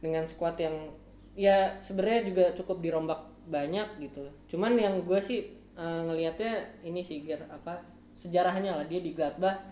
[0.03, 0.93] dengan skuad yang
[1.33, 4.29] ya sebenarnya juga cukup dirombak banyak gitu.
[4.51, 7.81] Cuman yang gue sih eh, ngelihatnya ini sih Ger, apa
[8.19, 9.63] sejarahnya lah dia di Gladbach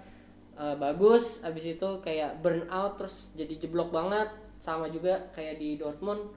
[0.56, 4.32] eh, bagus abis itu kayak burn out terus jadi jeblok banget
[4.64, 6.32] sama juga kayak di Dortmund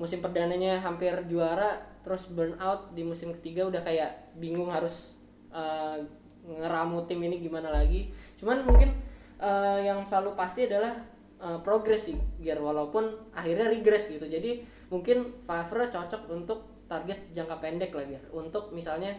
[0.00, 5.16] musim perdananya hampir juara terus burn out di musim ketiga udah kayak bingung harus
[5.52, 6.00] eh,
[6.46, 8.12] ngeramu tim ini gimana lagi.
[8.38, 8.94] Cuman mungkin
[9.40, 10.94] eh, yang selalu pasti adalah
[11.42, 14.24] eh, progres sih biar walaupun akhirnya regress gitu.
[14.28, 14.62] Jadi
[14.92, 19.10] mungkin Favre cocok untuk target jangka pendek biar untuk misalnya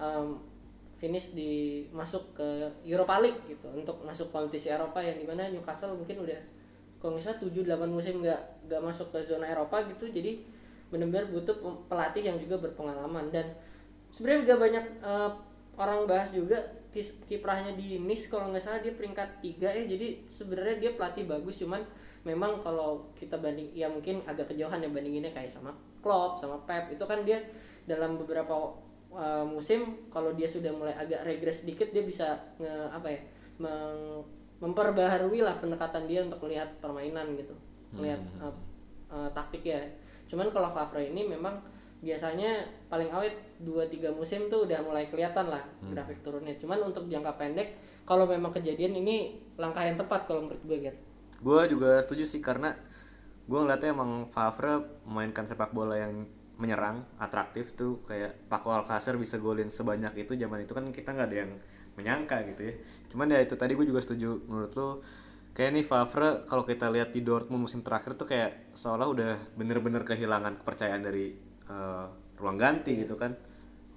[0.00, 0.40] em,
[0.96, 2.48] finish di masuk ke
[2.88, 6.40] Europa League gitu untuk masuk kompetisi Eropa yang di mana Newcastle mungkin udah
[7.00, 10.36] kalau misalnya 7 8 musim nggak nggak masuk ke zona Eropa gitu jadi
[10.90, 13.30] benar-benar butuh pelatih yang juga berpengalaman.
[13.30, 13.46] Dan
[14.12, 15.30] sebenarnya juga banyak eh,
[15.78, 16.58] orang bahas juga
[17.24, 18.26] kiprahnya di Nice.
[18.26, 21.62] Kalau nggak salah dia peringkat tiga ya jadi sebenarnya dia pelatih bagus.
[21.62, 21.80] Cuman
[22.26, 26.90] memang kalau kita banding ya mungkin agak kejauhan ya bandinginnya kayak sama Klopp sama Pep.
[26.92, 27.40] Itu kan dia
[27.86, 28.76] dalam beberapa
[29.14, 33.20] uh, musim kalau dia sudah mulai agak regres sedikit dia bisa nge apa ya
[33.62, 37.56] meng- memperbaharui lah pendekatan dia untuk melihat permainan gitu.
[37.96, 38.52] Melihat uh,
[39.08, 39.80] uh, taktik ya.
[40.28, 41.58] Cuman kalau Favre ini memang
[42.00, 45.60] biasanya paling awet 2-3 musim tuh udah mulai kelihatan lah
[45.92, 46.56] grafik turunnya.
[46.56, 47.76] Cuman untuk jangka pendek
[48.08, 50.96] kalau memang kejadian ini langkah yang tepat kalau menurut gue Ger.
[51.40, 52.76] gue juga setuju sih karena
[53.48, 56.28] gue ngeliatnya emang Favre memainkan sepak bola yang
[56.60, 58.04] menyerang atraktif tuh.
[58.04, 61.52] Kayak Paco Alcacer bisa golin sebanyak itu zaman itu kan kita nggak ada yang
[61.98, 62.74] menyangka gitu ya.
[63.10, 64.42] Cuman ya itu tadi gue juga setuju.
[64.46, 64.88] Menurut lo
[65.50, 70.06] kayak nih Favre kalau kita lihat di Dortmund musim terakhir tuh kayak seolah udah bener-bener
[70.06, 71.34] kehilangan kepercayaan dari
[71.68, 72.06] eh,
[72.38, 73.34] ruang ganti gitu kan.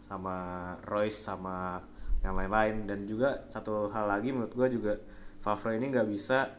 [0.04, 0.38] Sama
[0.84, 1.80] Royce sama
[2.26, 2.90] yang lain-lain.
[2.90, 4.94] Dan juga satu hal lagi menurut gue juga
[5.44, 6.50] Favre ini nggak bisa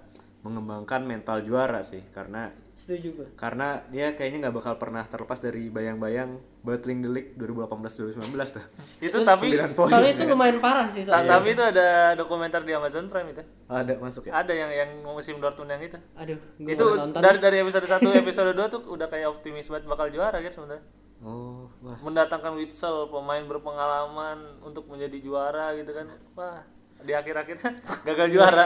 [0.44, 2.04] mengembangkan mental juara sih.
[2.12, 7.32] Karena setuju gue karena dia kayaknya nggak bakal pernah terlepas dari bayang-bayang battling the league
[7.40, 8.64] 2018-2019 tuh
[9.00, 9.88] itu tapi 9 poin.
[9.88, 10.30] Soalnya itu ya.
[10.32, 11.36] lumayan parah sih soalnya.
[11.36, 13.42] Tapi itu ada dokumenter di Amazon Prime itu.
[13.68, 14.32] Ada masuk ya?
[14.40, 15.98] Ada yang yang musim Dortmund yang itu.
[16.16, 16.84] Aduh gue itu
[17.16, 20.84] dari dari episode 1 episode 2 tuh udah kayak optimis banget bakal juara kan sebenarnya.
[21.24, 21.96] Oh wah.
[22.04, 26.12] Mendatangkan Witsel pemain berpengalaman untuk menjadi juara gitu kan.
[26.36, 26.60] Wah
[27.00, 28.64] di akhir-akhirnya gagal juara.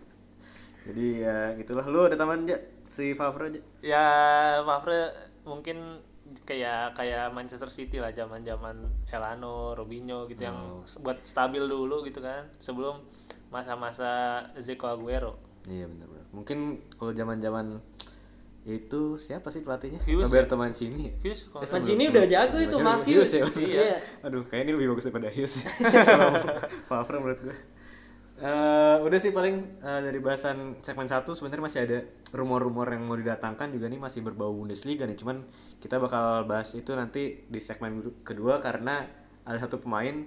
[0.88, 1.84] Jadi ya gitulah.
[1.88, 2.56] Lu ada tambahan aja
[2.92, 4.06] si Favre aja ya
[4.62, 5.08] Favre
[5.42, 5.96] mungkin
[6.42, 8.76] kayak kayak Manchester City lah zaman-zaman
[9.06, 10.80] Elano, Robinho gitu yang Oh.
[10.82, 13.00] s- buat stabil dulu gitu kan sebelum
[13.48, 15.36] masa-masa Zico Aguero.
[15.64, 16.58] iya benar-benar mungkin
[16.92, 17.80] kalau zaman-zaman
[18.62, 19.98] Itu siapa sih pelatihnya?
[20.06, 21.10] Hughes Roberto Mancini.
[21.18, 23.42] Hughes Eh, Mancini udah jago itu, Mancini Mark Hughes ya.
[23.42, 23.56] Hughes.
[23.58, 23.82] Iya.
[23.82, 23.96] Iya.
[24.22, 25.54] Aduh, kayaknya ini lebih bagus daripada Hughes.
[26.06, 26.30] Kalau
[26.86, 27.56] Favre menurut gue.
[28.42, 31.98] Eh, udah sih paling eh, dari bahasan segmen 1 sebenarnya masih ada
[32.34, 35.14] rumor-rumor yang mau didatangkan juga nih masih berbau Bundesliga nih.
[35.14, 35.46] Cuman
[35.78, 39.06] kita bakal bahas itu nanti di segmen kedua karena
[39.46, 40.26] ada satu pemain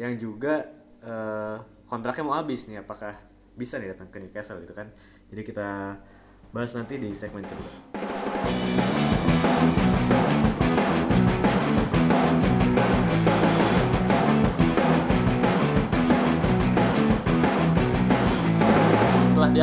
[0.00, 0.64] yang juga
[1.04, 1.60] eh,
[1.92, 3.20] kontraknya mau habis nih apakah
[3.52, 4.88] bisa nih datang ke Newcastle gitu kan.
[5.28, 6.00] Jadi kita
[6.56, 8.91] bahas nanti di segmen kedua.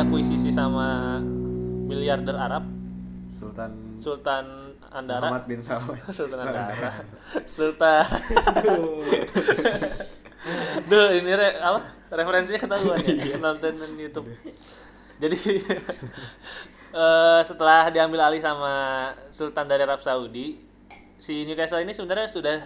[0.00, 1.20] Diakuisisi sama
[1.84, 2.64] miliarder Arab.
[3.36, 6.00] Sultan Sultan Andara Muhammad bin Salman.
[6.16, 7.04] Sultan Andara
[7.44, 8.04] Sultan.
[10.88, 11.84] Duh ini re, apa?
[12.16, 13.36] Referensinya ketahuan ya?
[13.36, 14.32] Nonton YouTube.
[15.20, 15.36] Jadi
[16.96, 18.72] eh, setelah diambil alih sama
[19.28, 20.56] Sultan dari Arab Saudi
[21.20, 22.56] si Newcastle ini sebenarnya sudah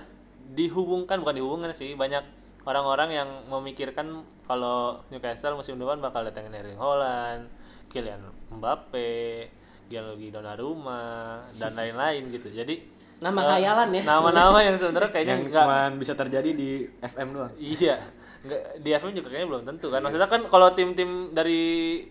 [0.55, 2.23] dihubungkan bukan dihubungkan sih banyak
[2.65, 7.49] orang-orang yang memikirkan kalau Newcastle musim depan bakal datangin Erling Haaland,
[7.93, 8.21] Kylian
[8.53, 9.49] Mbappe,
[9.89, 12.49] Gianluigi Donnarumma dan lain-lain gitu.
[12.53, 14.03] Jadi Nama eh, khayalan ya.
[14.05, 17.53] Nama-nama yang sebenarnya kayaknya yang nggak cuma bisa terjadi di FM doang.
[17.57, 17.97] Iya,
[18.45, 20.01] nggak di FM juga kayaknya belum tentu kan.
[20.05, 21.63] Maksudnya kan kalau tim-tim dari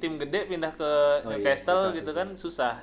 [0.02, 0.90] tim gede pindah ke
[1.28, 2.18] Oh iya, Newcastle susah, gitu susah.
[2.18, 2.74] kan susah.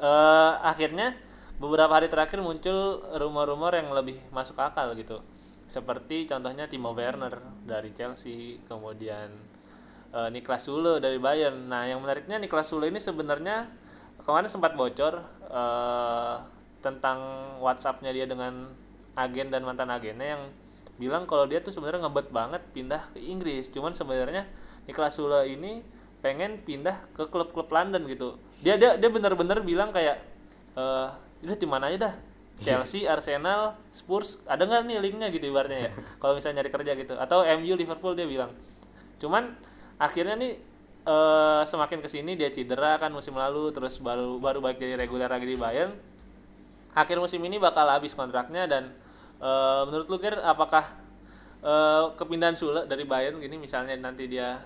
[0.00, 1.18] Eh, akhirnya
[1.58, 5.20] beberapa hari terakhir muncul rumor-rumor yang lebih masuk akal gitu.
[5.66, 9.32] Seperti contohnya Timo Werner dari Chelsea, kemudian
[10.12, 11.68] eh, Niklas Sule dari Bayern.
[11.68, 13.68] Nah, yang menariknya Niklas Sule ini sebenarnya
[14.22, 16.36] kemarin sempat bocor eh,
[16.84, 17.18] tentang
[17.64, 18.68] WhatsAppnya dia dengan
[19.16, 20.42] agen dan mantan agennya yang
[20.94, 23.66] bilang kalau dia tuh sebenarnya ngebet banget pindah ke Inggris.
[23.72, 24.46] Cuman sebenarnya
[24.84, 25.80] Niklas Sule ini
[26.24, 28.40] pengen pindah ke klub-klub London gitu.
[28.64, 30.20] Dia dia dia bener-bener bilang kayak
[30.76, 31.08] eh
[31.44, 32.14] udah tim mana aja dah.
[32.62, 35.92] Chelsea, Arsenal, Spurs, ada nggak nih linknya gitu ibaratnya ya.
[36.22, 37.14] Kalau misalnya nyari kerja gitu.
[37.18, 38.54] Atau MU, Liverpool dia bilang.
[39.18, 39.58] Cuman
[39.98, 40.52] akhirnya nih
[41.04, 45.26] eh semakin ke sini dia cedera kan musim lalu, terus baru baru balik jadi reguler
[45.26, 45.92] lagi di Bayern.
[46.94, 48.94] Akhir musim ini bakal habis kontraknya dan
[49.42, 50.94] eh, menurut lu Ger, apakah
[51.60, 54.62] eh, kepindahan Sule dari Bayern gini misalnya nanti dia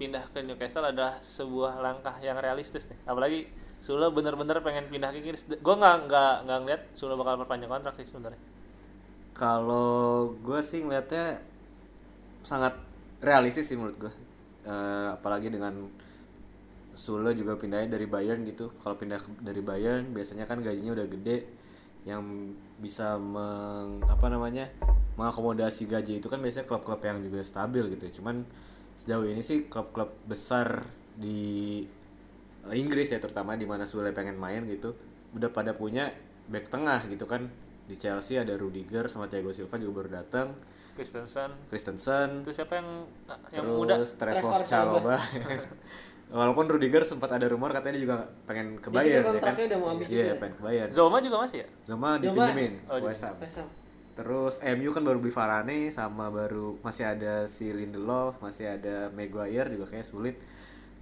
[0.00, 3.00] pindah ke Newcastle adalah sebuah langkah yang realistis nih.
[3.04, 3.48] Apalagi
[3.80, 5.48] Sule bener-bener pengen pindah ke Inggris.
[5.48, 8.40] Gue nggak nggak nggak ngeliat Sule bakal perpanjang kontrak sih sebenarnya.
[9.32, 11.40] Kalau gue sih ngeliatnya
[12.44, 12.76] sangat
[13.24, 14.12] realistis sih menurut gue.
[14.68, 15.88] Eh, apalagi dengan
[16.92, 18.68] Sule juga pindahnya dari Bayern gitu.
[18.84, 21.48] Kalau pindah dari Bayern biasanya kan gajinya udah gede
[22.04, 24.72] yang bisa meng, apa namanya
[25.20, 28.20] mengakomodasi gaji itu kan biasanya klub-klub yang juga stabil gitu.
[28.20, 28.44] Cuman
[29.00, 30.84] sejauh ini sih klub-klub besar
[31.16, 31.80] di
[32.74, 34.94] Inggris ya terutama di mana Sule pengen main gitu
[35.36, 36.10] udah pada punya
[36.50, 37.46] back tengah gitu kan
[37.86, 40.54] di Chelsea ada Rudiger sama Thiago Silva juga baru datang
[40.94, 42.88] Christensen Christensen itu siapa yang
[43.50, 43.94] yang terus muda?
[43.98, 45.22] Trevor Trevor Chalobah
[46.30, 49.88] walaupun Rudiger sempat ada rumor katanya dia juga pengen ke Bayern ya kan udah mau
[49.94, 50.40] habis iya juga.
[50.46, 51.68] pengen ke Bayern Zoma juga masih ya?
[51.82, 52.22] Zoma Zoma.
[52.22, 52.98] dipinjemin Oh.
[53.02, 53.34] West Ham.
[54.20, 59.72] Terus MU kan baru beli Varane sama baru masih ada si Lindelof, masih ada Maguire
[59.72, 60.36] juga kayak sulit.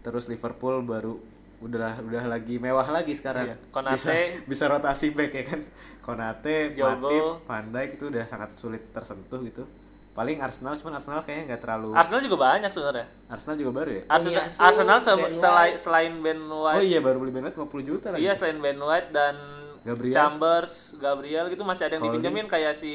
[0.07, 1.19] Terus Liverpool baru
[1.59, 3.51] udah udah lagi mewah lagi sekarang.
[3.51, 3.57] Iya.
[3.69, 3.95] Konate.
[3.97, 4.13] Bisa,
[4.47, 5.61] bisa rotasi back ya kan.
[6.01, 6.73] Konate.
[6.73, 9.67] Matip, Van Dijk itu udah sangat sulit tersentuh gitu.
[10.11, 13.07] Paling Arsenal cuman Arsenal kayaknya nggak terlalu Arsenal juga banyak sebenarnya.
[13.29, 14.03] Arsenal juga baru ya?
[14.09, 17.55] Arsenal, Tomiyasu, Arsenal se- Ben selain selain Ben White, Oh iya baru beli Ben White
[17.57, 18.21] 50 juta lagi.
[18.21, 19.35] iya selain Ben White dan
[19.81, 20.11] Gabriel.
[20.13, 22.19] Chambers, Gabriel gitu masih ada yang Holding.
[22.21, 22.93] dipinjemin kayak si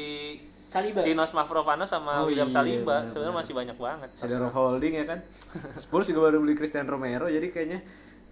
[0.66, 1.00] Saliba.
[1.00, 2.96] Dinos Mavropanos sama Oh William iya, Saliba.
[2.98, 3.40] benar, Sebenarnya benar.
[3.40, 4.08] masih banyak banget.
[4.20, 5.18] Of holding ya kan.
[5.82, 7.80] Spurs juga baru beli Christian Romero jadi kayaknya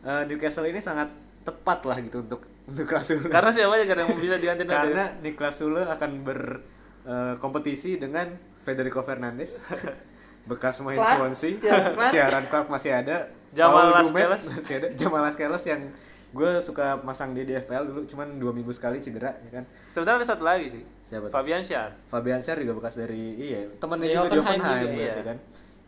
[0.04, 1.08] eh, Newcastle ini sangat
[1.42, 3.26] tepat lah gitu untuk untuk Sule.
[3.26, 4.94] Karena siapa aja yang bisa diganti nanti?
[4.94, 9.58] Karena Niklas Sule akan berkompetisi dengan Federico Fernandes.
[10.50, 12.10] Bekas main Clark, Swansea, Clark.
[12.10, 14.42] siaran Clark masih ada, Jamal Lascelles.
[14.42, 15.94] masih ada, Jamal Lascelles yang
[16.34, 19.64] gue suka masang dia di FPL dulu, cuman dua minggu sekali cedera, ya kan?
[19.86, 20.82] Sebenarnya ada satu lagi sih.
[21.06, 21.34] Siapa tuh?
[21.38, 21.94] Fabian Schär.
[22.10, 25.30] Fabian Schär juga bekas dari iya temannya Dari juga di Hoffenheim Hoffenheim juga, berarti iya.
[25.30, 25.38] kan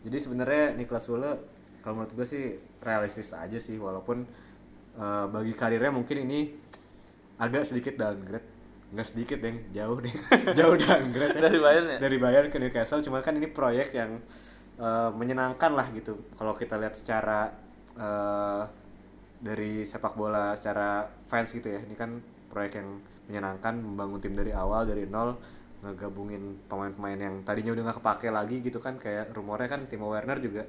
[0.05, 1.31] jadi sebenarnya Niklas Sule
[1.85, 2.43] kalau menurut gue sih
[2.81, 4.25] realistis aja sih walaupun
[4.97, 6.49] eh, bagi karirnya mungkin ini
[7.37, 8.57] agak sedikit downgrade.
[8.89, 10.15] Nggak sedikit deh jauh deh
[10.57, 11.41] jauh downgrade ya.
[11.45, 11.97] Dari Bayern ya?
[12.01, 13.05] dari Bayern ke Newcastle.
[13.05, 14.17] Cuma kan ini proyek yang
[14.81, 16.25] eh, menyenangkan lah gitu.
[16.33, 17.53] Kalau kita lihat secara
[17.93, 18.63] eh,
[19.37, 21.85] dari sepak bola secara fans gitu ya.
[21.85, 22.17] Ini kan
[22.49, 22.97] proyek yang
[23.29, 25.37] menyenangkan membangun tim dari awal dari nol
[25.85, 28.97] ngegabungin pemain-pemain yang tadinya udah nggak kepake lagi gitu kan.
[28.97, 30.65] Kayak rumornya kan Timo Werner juga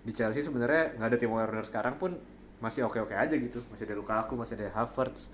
[0.00, 2.16] di Chelsea sebenarnya nggak ada Timo Werner sekarang pun
[2.60, 3.64] masih oke-oke aja gitu.
[3.72, 5.32] Masih ada Lukaku masih ada Havertz.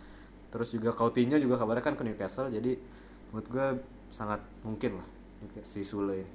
[0.50, 2.79] Terus juga Coutinho juga kabarnya kan ke Newcastle jadi
[3.31, 3.66] menurut gue
[4.14, 5.07] sangat mungkin lah
[5.66, 6.31] si Sule ini.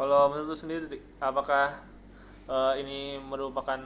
[0.00, 1.76] Kalau menurut lu sendiri, apakah
[2.48, 3.78] eh, ini merupakan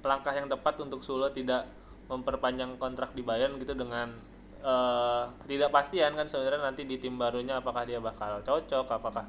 [0.00, 1.68] langkah yang tepat untuk Sule tidak
[2.08, 4.16] memperpanjang kontrak di Bayern gitu dengan
[4.64, 9.28] eh, ketidakpastian kan sebenarnya nanti di tim barunya apakah dia bakal cocok, apakah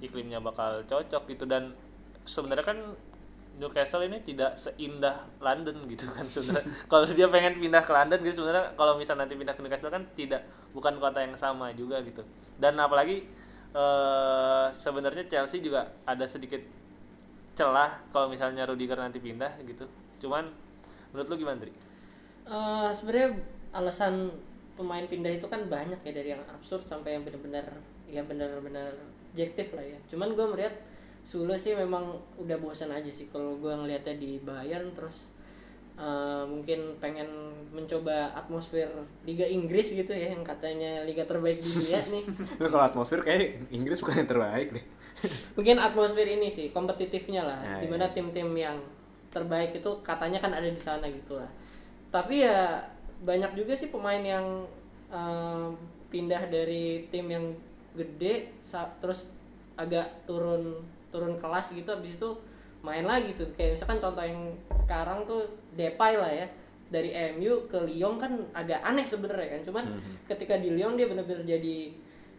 [0.00, 1.44] iklimnya bakal cocok gitu.
[1.44, 1.76] Dan
[2.24, 2.78] sebenarnya kan
[3.60, 6.68] Newcastle ini tidak seindah London gitu kan sebenarnya.
[6.90, 10.02] kalau dia pengen pindah ke London gitu sebenarnya kalau misal nanti pindah ke Newcastle kan
[10.16, 12.24] tidak bukan kota yang sama juga gitu.
[12.56, 13.28] Dan apalagi
[13.72, 16.60] eh sebenarnya Chelsea juga ada sedikit
[17.52, 19.84] celah kalau misalnya Rudiger nanti pindah gitu.
[20.20, 20.48] Cuman
[21.12, 21.72] menurut lu gimana, Tri?
[22.48, 23.28] Eh, sebenarnya
[23.72, 24.32] alasan
[24.74, 27.76] pemain pindah itu kan banyak ya dari yang absurd sampai yang benar-benar
[28.08, 28.96] ya benar-benar
[29.32, 29.98] objektif lah ya.
[30.08, 30.74] Cuman gue melihat
[31.22, 32.02] Sule sih memang
[32.36, 35.30] udah bosan aja sih kalau gue ngelihatnya di Bayern terus
[35.94, 37.28] eh, mungkin pengen
[37.70, 38.90] mencoba atmosfer
[39.22, 42.24] Liga Inggris gitu ya yang katanya liga terbaik di dunia nih.
[42.58, 44.84] kalau atmosfer kayak Inggris bukan yang terbaik deh
[45.56, 48.14] mungkin atmosfer ini sih kompetitifnya lah Ya, di mana ya.
[48.18, 48.76] tim-tim yang
[49.30, 51.48] terbaik itu katanya kan ada di sana gitu lah
[52.10, 52.82] tapi ya
[53.22, 54.66] banyak juga sih pemain yang
[55.08, 55.66] eh,
[56.10, 57.46] pindah dari tim yang
[57.94, 58.50] gede
[58.98, 59.24] terus
[59.78, 62.30] agak turun turun kelas gitu habis itu
[62.82, 64.40] main lagi tuh kayak misalkan contoh yang
[64.74, 65.46] sekarang tuh
[65.78, 66.46] Depay lah ya
[66.90, 69.84] dari MU ke Lyon kan agak aneh sebenarnya kan cuman
[70.26, 71.76] ketika di Lyon dia benar-benar jadi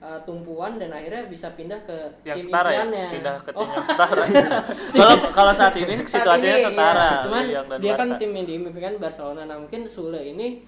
[0.03, 3.67] uh, tumpuan dan akhirnya bisa pindah ke Yang tim setara ya, pindah ke tim Oh,
[3.71, 4.23] yang setara.
[4.99, 7.07] Kalau kalau saat ini saat situasinya ini, setara.
[7.07, 7.21] iya.
[7.23, 7.43] Cuman
[7.79, 8.19] dia kan Barca.
[8.19, 9.41] tim yang diimpikan Barcelona.
[9.47, 10.62] Nah mungkin Sule ini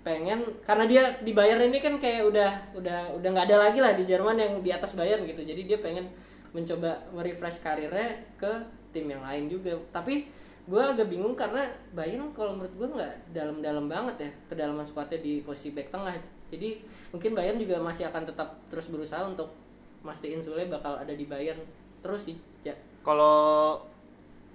[0.00, 3.92] pengen karena dia di Bayern ini kan kayak udah udah udah nggak ada lagi lah
[3.94, 5.46] di Jerman yang di atas Bayern gitu.
[5.46, 6.10] Jadi dia pengen
[6.50, 8.52] mencoba merefresh karirnya ke
[8.90, 9.74] tim yang lain juga.
[9.94, 10.26] Tapi
[10.70, 15.42] gue agak bingung karena Bayern kalau menurut gue nggak dalam-dalam banget ya kedalaman skuadnya di
[15.42, 16.14] posisi back tengah.
[16.50, 16.82] Jadi
[17.14, 19.50] mungkin Bayern juga masih akan tetap terus berusaha untuk
[20.06, 21.62] mastiin Sule bakal ada di Bayern
[22.02, 22.36] terus sih.
[22.66, 22.74] Ya.
[23.02, 23.80] Kalau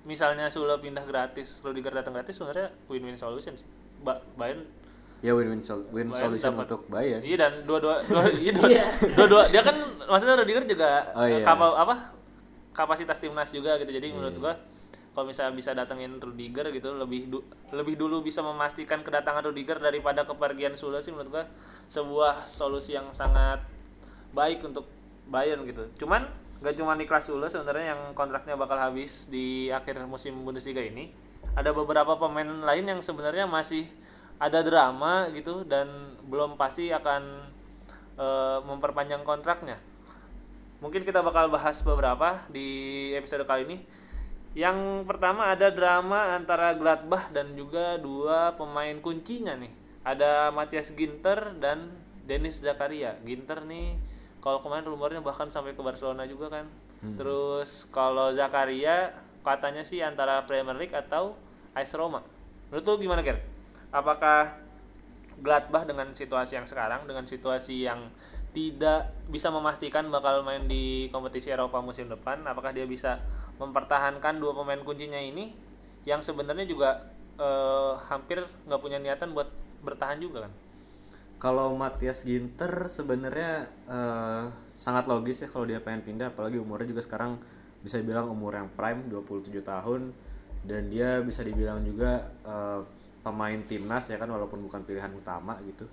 [0.05, 3.67] misalnya Sule pindah gratis, Rudiger datang gratis sebenarnya win-win solution sih.
[4.03, 4.63] Ba Bayern
[5.25, 8.85] ya win-win sol- win solution dapat- untuk Bayern Iya dan dua-dua dua, iya, dua, Iya.
[9.11, 9.73] dua-dua dia kan
[10.05, 11.41] maksudnya Rudiger juga Oh, iya.
[11.41, 11.95] kapa- apa
[12.71, 13.89] kapasitas timnas juga gitu.
[13.89, 14.15] Jadi Iya.
[14.15, 14.53] menurut gua
[15.09, 20.23] kalau misalnya bisa datengin Rudiger gitu lebih du- lebih dulu bisa memastikan kedatangan Rudiger daripada
[20.23, 21.43] kepergian Sule sih menurut gua
[21.87, 23.63] sebuah solusi yang sangat
[24.29, 24.85] baik untuk
[25.25, 25.87] Bayern gitu.
[25.97, 31.09] Cuman gak cuma Niklas Sule sebenarnya yang kontraknya bakal habis di akhir musim Bundesliga ini.
[31.55, 33.87] Ada beberapa pemain lain yang sebenarnya masih
[34.39, 37.23] ada drama gitu dan belum pasti akan
[38.19, 39.79] eh, memperpanjang kontraknya.
[40.83, 43.77] Mungkin kita bakal bahas beberapa di episode kali ini.
[44.55, 49.71] Yang pertama ada drama antara Gladbach dan juga dua pemain kuncinya nih.
[50.05, 51.91] Ada Matthias Ginter dan
[52.23, 53.19] Dennis Zakaria.
[53.27, 53.99] Ginter nih
[54.39, 56.67] kalau kemarin rumornya bahkan sampai ke Barcelona juga kan.
[57.17, 59.13] Terus kalau Zakaria
[59.45, 61.37] katanya sih antara Premier League atau
[61.77, 62.25] AS Roma.
[62.73, 63.54] Menurut lu gimana, Ger?
[63.95, 64.59] Apakah
[65.39, 68.11] Gladbach dengan situasi yang sekarang dengan situasi yang
[68.55, 73.19] tidak bisa memastikan bakal main di kompetisi Eropa musim depan apakah dia bisa
[73.59, 75.51] mempertahankan dua pemain kuncinya ini
[76.07, 77.03] yang sebenarnya juga
[77.35, 79.51] eh, hampir nggak punya niatan buat
[79.83, 80.53] bertahan juga kan?
[81.35, 84.43] Kalau Matias Ginter sebenarnya eh,
[84.79, 87.35] sangat logis ya kalau dia pengen pindah apalagi umurnya juga sekarang
[87.83, 90.15] bisa dibilang umur yang prime 27 tahun
[90.63, 92.81] dan dia bisa dibilang juga eh,
[93.25, 95.89] pemain timnas ya kan walaupun bukan pilihan utama gitu.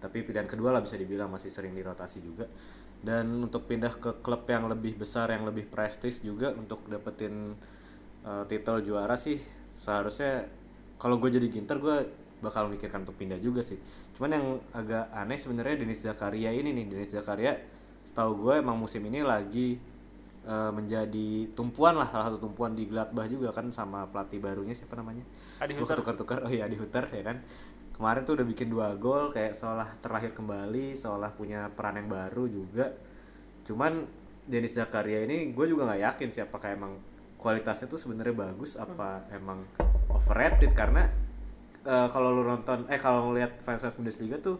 [0.00, 2.48] Tapi pilihan kedua lah bisa dibilang masih sering dirotasi juga.
[3.04, 7.52] Dan untuk pindah ke klub yang lebih besar yang lebih prestis juga untuk dapetin
[8.24, 10.44] eh, titel juara sih seharusnya
[11.00, 11.96] kalau gue jadi Ginter gue
[12.44, 13.80] bakal mikirkan untuk pindah juga sih
[14.16, 17.56] cuman yang agak aneh sebenarnya Denis Zakaria ini nih Denis Zakaria
[18.04, 19.80] setahu gue emang musim ini lagi
[20.46, 24.96] eh, menjadi tumpuan lah salah satu tumpuan di Gladbach juga kan sama pelatih barunya siapa
[24.96, 25.24] namanya?
[25.60, 26.00] Adi Gua Hutter.
[26.00, 26.38] ketukar-tukar.
[26.46, 27.42] Oh iya Adi Hutter ya kan?
[27.96, 32.48] Kemarin tuh udah bikin dua gol kayak seolah terlahir kembali seolah punya peran yang baru
[32.48, 32.96] juga.
[33.68, 34.08] Cuman
[34.48, 36.96] Denis Zakaria ini gue juga nggak yakin sih apakah emang
[37.36, 39.68] kualitasnya tuh sebenarnya bagus apa emang
[40.08, 40.72] overrated.
[40.72, 41.04] Karena
[41.84, 44.56] eh, kalau lu nonton eh kalau ngeliat fans fans Bundesliga tuh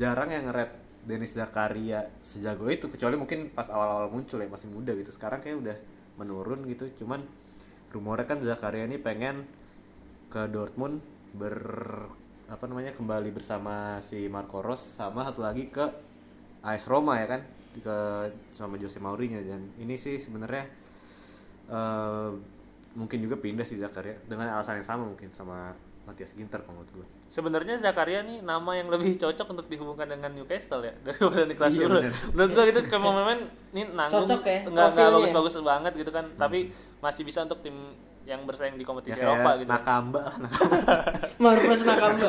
[0.00, 4.92] jarang yang ngeret Denis Zakaria sejago itu kecuali mungkin pas awal-awal muncul ya masih muda
[4.92, 5.76] gitu sekarang kayak udah
[6.20, 7.24] menurun gitu cuman
[7.88, 9.48] rumornya kan Zakaria ini pengen
[10.28, 11.00] ke Dortmund
[11.32, 11.56] ber
[12.52, 15.84] apa namanya kembali bersama si Marco Reus sama satu lagi ke
[16.60, 17.40] AS Roma ya kan
[17.80, 17.96] ke
[18.52, 20.64] sama Jose Mourinho dan ini sih sebenarnya
[21.72, 22.30] eh,
[22.96, 25.72] mungkin juga pindah sih Zakaria dengan alasan yang sama mungkin sama
[26.08, 27.06] Matias Ginter menurut gue.
[27.28, 31.86] Sebenarnya Zakaria nih nama yang lebih cocok untuk dihubungkan dengan Newcastle ya daripada Niklas Iya,
[31.86, 32.12] bener.
[32.32, 33.40] Menurut gua itu kayak pemain
[33.76, 35.16] ini nanggung Cocok ya, nggak nggak profilnya.
[35.20, 36.58] bagus-bagus banget gitu kan, tapi
[37.04, 37.76] masih bisa untuk tim
[38.28, 39.70] yang bersaing di Ya kompetisi kayak Eropa gitu.
[39.72, 40.22] Nakamba.
[41.44, 42.28] Marcus Nakamba.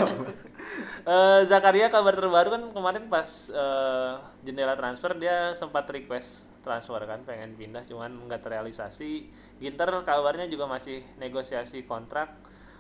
[1.04, 7.24] Eh, Zakaria kabar terbaru kan kemarin pas eh, jendela transfer dia sempat request transfer kan
[7.24, 9.28] pengen pindah cuman nggak terrealisasi.
[9.60, 12.32] Ginter kabarnya juga masih negosiasi kontrak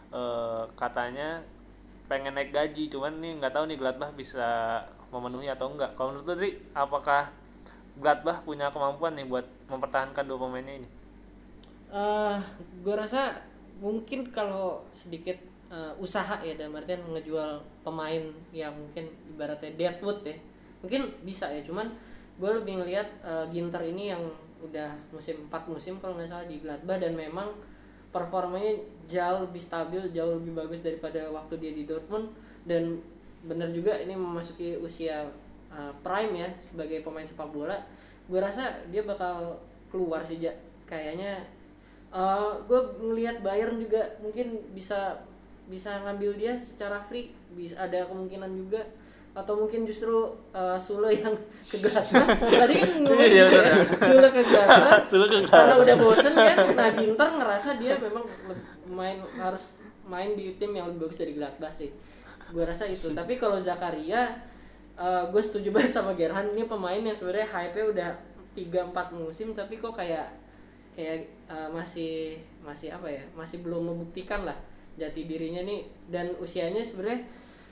[0.09, 1.45] Eh, katanya
[2.09, 4.47] pengen naik gaji cuman nih nggak tahu nih Gladbach bisa
[5.13, 5.91] memenuhi atau enggak.
[5.95, 7.23] Kalau menurut Dri, apakah
[8.01, 10.89] Gladbach punya kemampuan nih buat mempertahankan dua pemainnya ini?
[11.89, 12.37] eh
[12.85, 13.41] gue rasa
[13.81, 15.37] mungkin kalau sedikit
[15.73, 20.37] eh, usaha ya dalam artian ngejual pemain yang mungkin ibaratnya Deadwood ya
[20.85, 21.89] mungkin bisa ya cuman
[22.37, 24.21] gue lebih ngelihat eh, Ginter ini yang
[24.61, 27.49] udah musim 4 musim kalau nggak salah di Gladbach dan memang
[28.09, 32.29] performanya jauh lebih stabil jauh lebih bagus daripada waktu dia di Dortmund.
[32.65, 33.01] Dan
[33.45, 35.29] benar juga ini memasuki usia
[35.71, 37.77] uh, prime ya sebagai pemain sepak bola.
[38.29, 39.57] Gue rasa dia bakal
[39.89, 40.53] keluar sih Ja.
[40.85, 41.45] kayaknya
[42.65, 45.21] gue ngelihat Bayern juga mungkin bisa
[45.69, 47.29] bisa ngambil dia secara free.
[47.53, 48.81] Bisa ada kemungkinan juga
[49.39, 50.11] atau mungkin justru
[50.51, 51.31] uh, Sule yang
[51.63, 52.27] ke Gladbach
[52.61, 53.71] tadi kan ngomong Iya, gitu bener.
[53.71, 55.55] ya, Sule ke Gladbach Sule ke Gladbach.
[55.55, 56.57] karena udah bosen kan.
[56.75, 58.25] Nah Ginter ngerasa dia memang
[58.89, 61.89] main harus main di tim yang lebih bagus dari Gladbach sih.
[62.49, 63.07] Gue rasa itu.
[63.09, 64.27] Tapi kalau Zakaria
[65.31, 66.51] gue setuju banget sama Gerhan.
[66.51, 68.09] Ini pemain yang sebenarnya hype-nya udah
[68.57, 70.27] 3-4 musim tapi kok kayak
[70.91, 73.23] kayak uh, masih masih apa ya?
[73.31, 74.57] Masih belum membuktikan lah
[74.99, 75.87] jati dirinya nih.
[76.09, 77.23] Dan usianya sebenarnya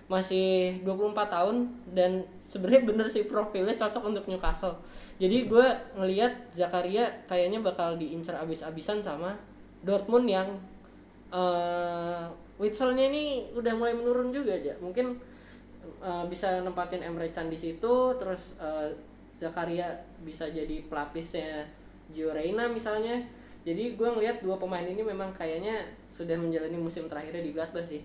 [0.08, 4.80] masih 24 tahun dan sebenarnya bener sih profilnya cocok untuk Newcastle.
[5.20, 5.68] Jadi gue
[6.00, 9.36] ngelihat Zakaria kayaknya bakal diincar abis-abisan sama
[9.84, 10.48] Dortmund yang
[11.36, 15.14] uh, Witselnya ini udah mulai menurun juga aja mungkin
[16.02, 18.90] uh, bisa nempatin Emre Can di situ terus uh,
[19.38, 19.94] Zakaria
[20.26, 21.68] bisa jadi pelapisnya
[22.10, 23.22] Gio Reyna misalnya.
[23.68, 25.84] Jadi gue ngelihat dua pemain ini memang kayaknya
[26.16, 28.00] sudah menjalani musim terakhirnya di Gladbach sih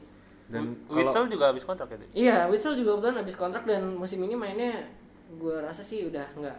[0.52, 4.36] Dan Witsel juga habis kontrak ya, iya Witsel juga kebetulan habis kontrak dan musim ini
[4.36, 4.84] mainnya
[5.32, 6.58] gue rasa sih udah nggak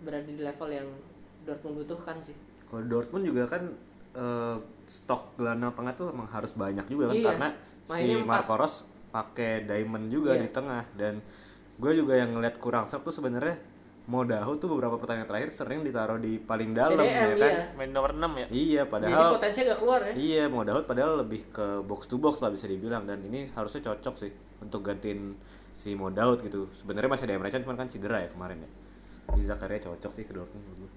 [0.00, 0.88] berada di level yang
[1.44, 2.32] Dortmund butuhkan sih
[2.64, 3.62] Kalau Dortmund juga kan
[4.16, 7.26] eh, stok gelandang tengah tuh emang harus banyak juga kan Iya.
[7.28, 7.48] karena
[7.84, 8.24] Mainnya si.
[8.24, 8.78] Marco Rose
[9.12, 10.42] pakai diamond juga Iya.
[10.42, 11.20] di tengah dan
[11.74, 13.60] gue juga yang ngeliat kurang sok tuh sebenarnya
[14.04, 17.52] Modahu tuh beberapa pertandingan terakhir sering ditaruh di paling dalam CDM, ya kan.
[17.56, 17.64] iya.
[17.72, 18.46] Main nomor 6 ya?
[18.52, 22.44] Iya, jadi padahal potensinya gak keluar ya Iya, Modahu padahal lebih ke box to box
[22.44, 24.28] lah bisa dibilang dan ini harusnya cocok sih
[24.60, 25.40] untuk gantiin
[25.72, 26.68] si Modahu gitu.
[26.76, 28.70] Sebenarnya masih ada Emre Can cuman kan cedera ya kemarin ya.
[29.32, 30.90] Di Zakaria cocok sih ke Dortmund menurut gue.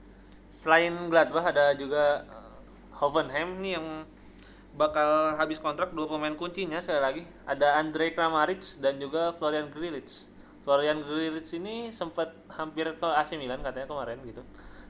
[0.51, 2.55] Selain Gladbach ada juga eh,
[2.99, 3.88] Hoffenheim nih yang
[4.76, 7.24] bakal habis kontrak dua pemain kuncinya sekali lagi.
[7.47, 10.28] Ada Andre Kramaric dan juga Florian Grillitsch.
[10.68, 14.43] Florian Grillitsch ini sempat hampir ke AC Milan katanya kemarin gitu.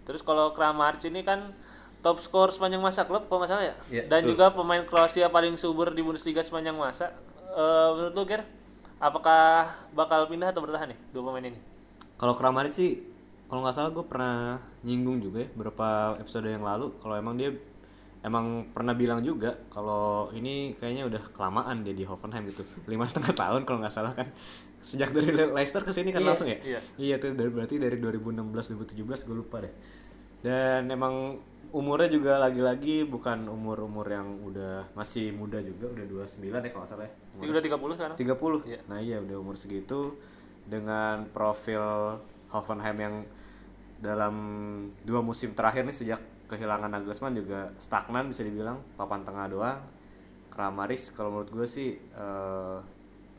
[0.10, 1.54] Terus kalau Kramaric ini kan
[2.02, 3.76] top skor sepanjang masa klub kalau nggak salah ya.
[3.94, 4.34] Iya, dan betul.
[4.34, 7.14] juga pemain Kroasia paling subur di Bundesliga sepanjang masa.
[7.54, 8.42] Eh, menurut lu Ger,
[8.98, 11.62] apakah bakal pindah atau bertahan nih dua pemain ini?
[12.18, 12.98] Kalau Kramaric sih
[13.46, 17.54] kalau nggak salah gue pernah nyinggung juga ya beberapa episode yang lalu kalau emang dia
[18.26, 23.32] emang pernah bilang juga kalau ini kayaknya udah kelamaan dia di Hoffenheim gitu lima setengah
[23.32, 24.28] tahun kalau nggak salah kan
[24.88, 26.80] sejak dari Le- Leicester ke sini kan Iya, langsung ya iya.
[26.96, 28.40] iya tuh dari berarti dari 2016
[28.96, 29.74] 2017 gue lupa deh
[30.40, 31.36] dan emang
[31.68, 37.04] umurnya juga lagi-lagi bukan umur-umur yang udah masih muda juga udah 29 ya kalau salah
[37.04, 38.16] ya Dia udah 30 sekarang.
[38.16, 38.64] 30.
[38.66, 38.80] Iya.
[38.88, 40.16] Nah, iya udah umur segitu
[40.64, 41.84] dengan profil
[42.48, 43.16] Hoffenheim yang
[44.00, 44.36] dalam
[45.04, 49.80] dua musim terakhir nih sejak kehilangan Nagelsmann juga stagnan bisa dibilang papan tengah doang.
[50.48, 52.78] Kramaric kalau menurut gue sih eh,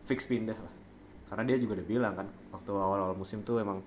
[0.04, 0.74] fix pindah lah.
[1.28, 3.84] Karena dia juga udah bilang kan waktu awal-awal musim tuh emang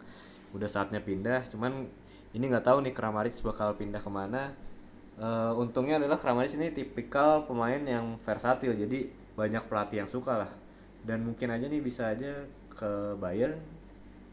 [0.53, 1.49] udah saatnya pindah.
[1.49, 1.89] Cuman
[2.31, 4.53] ini nggak tahu nih Kramaric bakal pindah ke mana.
[5.21, 10.51] Eh, untungnya adalah Kramaric ini tipikal pemain yang versatil jadi banyak pelatih yang suka lah
[11.01, 13.57] dan mungkin aja nih bisa aja ke Bayern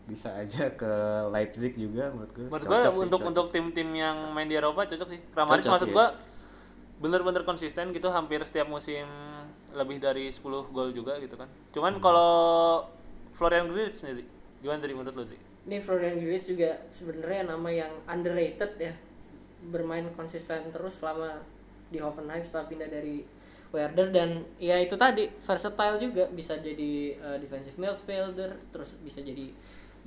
[0.09, 0.93] bisa aja ke
[1.29, 3.31] Leipzig juga menurut gue Menurut sih, untuk cocok.
[3.31, 5.21] untuk tim-tim yang main di Eropa cocok sih.
[5.33, 5.97] Kramaric Cocok, maksud iya.
[5.97, 6.07] gua
[6.99, 9.07] bener-bener konsisten gitu hampir setiap musim
[9.71, 10.43] lebih dari 10
[10.75, 11.47] gol juga gitu kan.
[11.71, 12.83] Cuman kalau
[13.39, 14.27] Florian Grillitsch sendiri
[14.59, 15.39] gimana dari menurut lu, Dri?
[15.71, 18.95] Ini Florian Grillitsch juga sebenarnya nama yang underrated ya.
[19.71, 21.39] Bermain konsisten terus selama
[21.95, 23.23] di Hoffenheim setelah pindah dari
[23.71, 29.53] Werder dan ya itu tadi versatile juga bisa jadi uh, defensive midfielder terus bisa jadi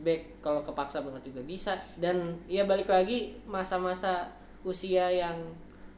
[0.01, 4.33] back kalau kepaksa banget juga bisa dan ya balik lagi masa-masa
[4.65, 5.37] usia yang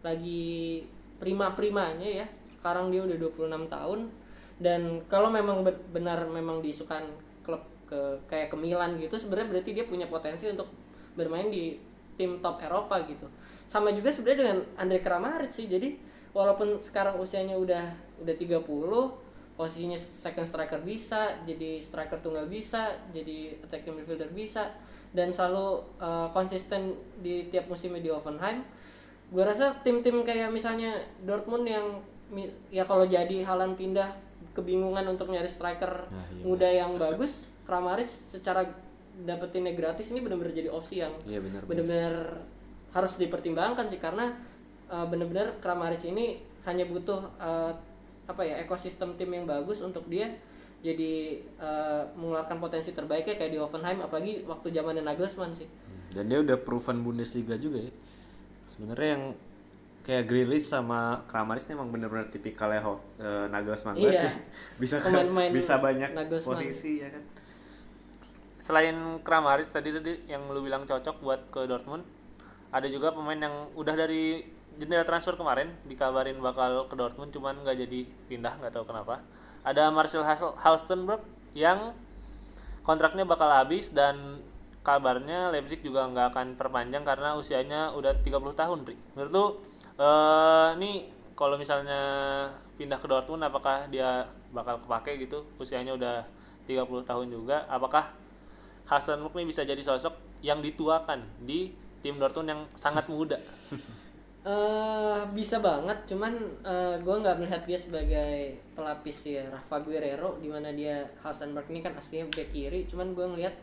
[0.04, 0.84] lagi
[1.18, 2.28] prima-primanya ya.
[2.60, 4.00] Sekarang dia udah 26 tahun
[4.60, 7.04] dan kalau memang be- benar memang diisukan
[7.44, 10.72] klub ke kayak ke Milan gitu sebenarnya berarti dia punya potensi untuk
[11.14, 11.78] bermain di
[12.18, 13.26] tim top Eropa gitu.
[13.66, 15.66] Sama juga sebenarnya dengan Andre Kramaric sih.
[15.66, 15.98] Jadi
[16.34, 18.66] walaupun sekarang usianya udah udah 30
[19.54, 24.74] posisinya second striker bisa, jadi striker tunggal bisa, jadi attacking midfielder bisa
[25.14, 28.66] dan selalu uh, konsisten di tiap musimnya di Hoffenheim.
[29.30, 32.02] Gue rasa tim-tim kayak misalnya Dortmund yang
[32.74, 34.10] ya kalau jadi Halan pindah
[34.54, 36.44] kebingungan untuk nyari striker Nah, iya.
[36.46, 38.66] muda yang bagus, Kramaric secara
[39.14, 41.62] dapetinnya gratis ini benar-benar jadi opsi yang Iya benar.
[41.70, 42.16] benar-benar
[42.94, 44.34] harus dipertimbangkan sih karena
[44.90, 47.74] uh, benar-benar Kramaric ini hanya butuh uh,
[48.24, 50.32] apa ya ekosistem tim yang bagus untuk dia
[50.84, 55.68] jadi uh, mengeluarkan potensi terbaiknya kayak di Hoffenheim apalagi waktu zamannya Nagelsmann sih.
[56.12, 57.92] Dan dia udah proven Bundesliga juga ya.
[58.76, 59.24] Sebenarnya yang
[60.04, 64.20] kayak Grealish sama Kramaric emang bener-bener tipikalnya Ho- eh, Nagelsmann Iya.
[64.22, 64.34] sih.
[64.82, 66.60] Bisa Pemain-pemain bisa banyak Nagelsmann.
[66.60, 67.24] posisi ya kan.
[68.58, 72.04] Selain Kramaric tadi tadi yang lu bilang cocok buat ke Dortmund,
[72.70, 74.44] ada juga pemain yang udah dari
[74.74, 79.20] jendela transfer kemarin dikabarin bakal ke Dortmund cuman nggak jadi pindah nggak tahu kenapa.
[79.62, 81.24] Ada Marcel Hal- Halstenberg
[81.54, 81.92] yang
[82.82, 84.44] kontraknya bakal habis dan
[84.80, 88.96] kabarnya Leipzig juga nggak akan perpanjang karena usianya udah 30 tahun, Pri.
[89.14, 89.46] Menurut lu
[90.00, 92.02] eh ini kalau misalnya
[92.78, 95.46] pindah ke Dortmund apakah dia bakal kepake gitu?
[95.58, 96.26] Usianya udah
[96.70, 97.66] 30 tahun juga.
[97.70, 98.14] Apakah
[98.88, 100.14] Hasenberg ini bisa jadi sosok
[100.44, 101.72] yang dituakan di
[102.04, 103.40] tim Dortmund yang sangat muda?
[104.44, 106.36] eh bisa banget, cuman
[106.68, 111.80] eh gue nggak melihat dia sebagai pelapis ya Rafa Guerrero di mana dia Hasenberg ini
[111.80, 113.56] kan aslinya back kiri, cuman gue ngelihat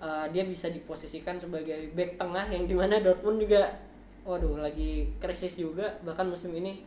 [0.00, 3.76] eh, dia bisa diposisikan sebagai back tengah yang di mana Dortmund juga,
[4.26, 6.82] waduh lagi krisis juga bahkan musim ini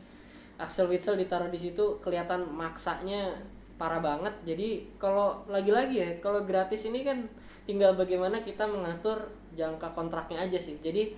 [0.59, 3.31] Axel Witsel ditaruh di situ kelihatan maksanya
[3.79, 4.35] parah banget.
[4.43, 7.23] Jadi kalau lagi-lagi ya kalau gratis ini kan
[7.63, 10.75] tinggal bagaimana kita mengatur jangka kontraknya aja sih.
[10.83, 11.15] Jadi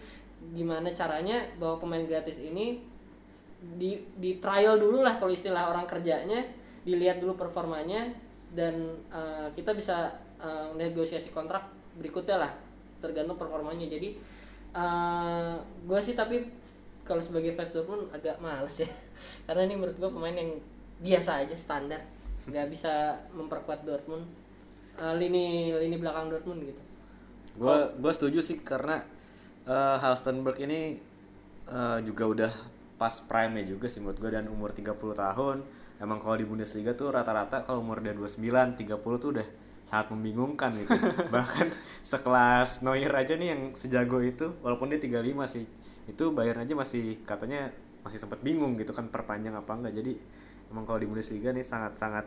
[0.54, 2.78] gimana caranya bahwa pemain gratis ini
[3.62, 6.46] di di trial dulu lah kalau istilah orang kerjanya
[6.86, 8.10] dilihat dulu performanya
[8.54, 10.10] dan eh, kita bisa
[10.42, 11.66] eh, negosiasi kontrak
[11.98, 12.52] berikutnya lah
[13.02, 14.18] tergantung performanya jadi
[15.88, 16.48] gue sih tapi
[17.02, 18.90] kalau sebagai fans Dortmund agak males ya.
[19.48, 20.56] Karena ini menurut gue pemain yang
[21.04, 22.02] biasa aja standar.
[22.48, 24.24] Nggak bisa memperkuat Dortmund.
[24.96, 26.82] Eh, lini lini belakang Dortmund gitu.
[27.58, 29.04] Gue gua setuju sih karena
[29.68, 31.00] eh, Halstenberg ini
[31.68, 32.52] eh, juga udah
[32.96, 35.58] pas prime-nya juga sih menurut gue dan umur 30 tahun.
[36.02, 38.42] Emang kalau di Bundesliga tuh rata-rata kalau umur dia 29,
[38.78, 39.48] 30 tuh udah
[39.92, 40.96] sangat membingungkan gitu.
[41.36, 41.68] Bahkan
[42.08, 45.20] sekelas Neuer aja nih yang sejago itu walaupun dia 35
[45.52, 45.68] sih.
[46.08, 50.00] Itu bayar aja masih katanya masih sempat bingung gitu kan perpanjang apa enggak.
[50.00, 50.16] Jadi
[50.72, 52.26] emang kalau di Bundesliga nih sangat-sangat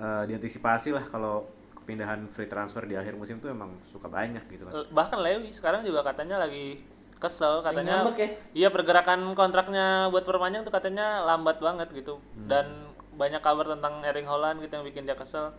[0.00, 1.44] eh, diantisipasi lah kalau
[1.76, 4.88] kepindahan free transfer di akhir musim tuh emang suka banyak gitu kan.
[4.88, 6.80] Bahkan Lewi sekarang juga katanya lagi
[7.18, 8.28] kesel katanya ngambek ya?
[8.54, 14.30] iya pergerakan kontraknya buat perpanjang tuh katanya lambat banget gitu dan banyak kabar tentang Erling
[14.30, 15.50] Haaland gitu yang bikin dia kesel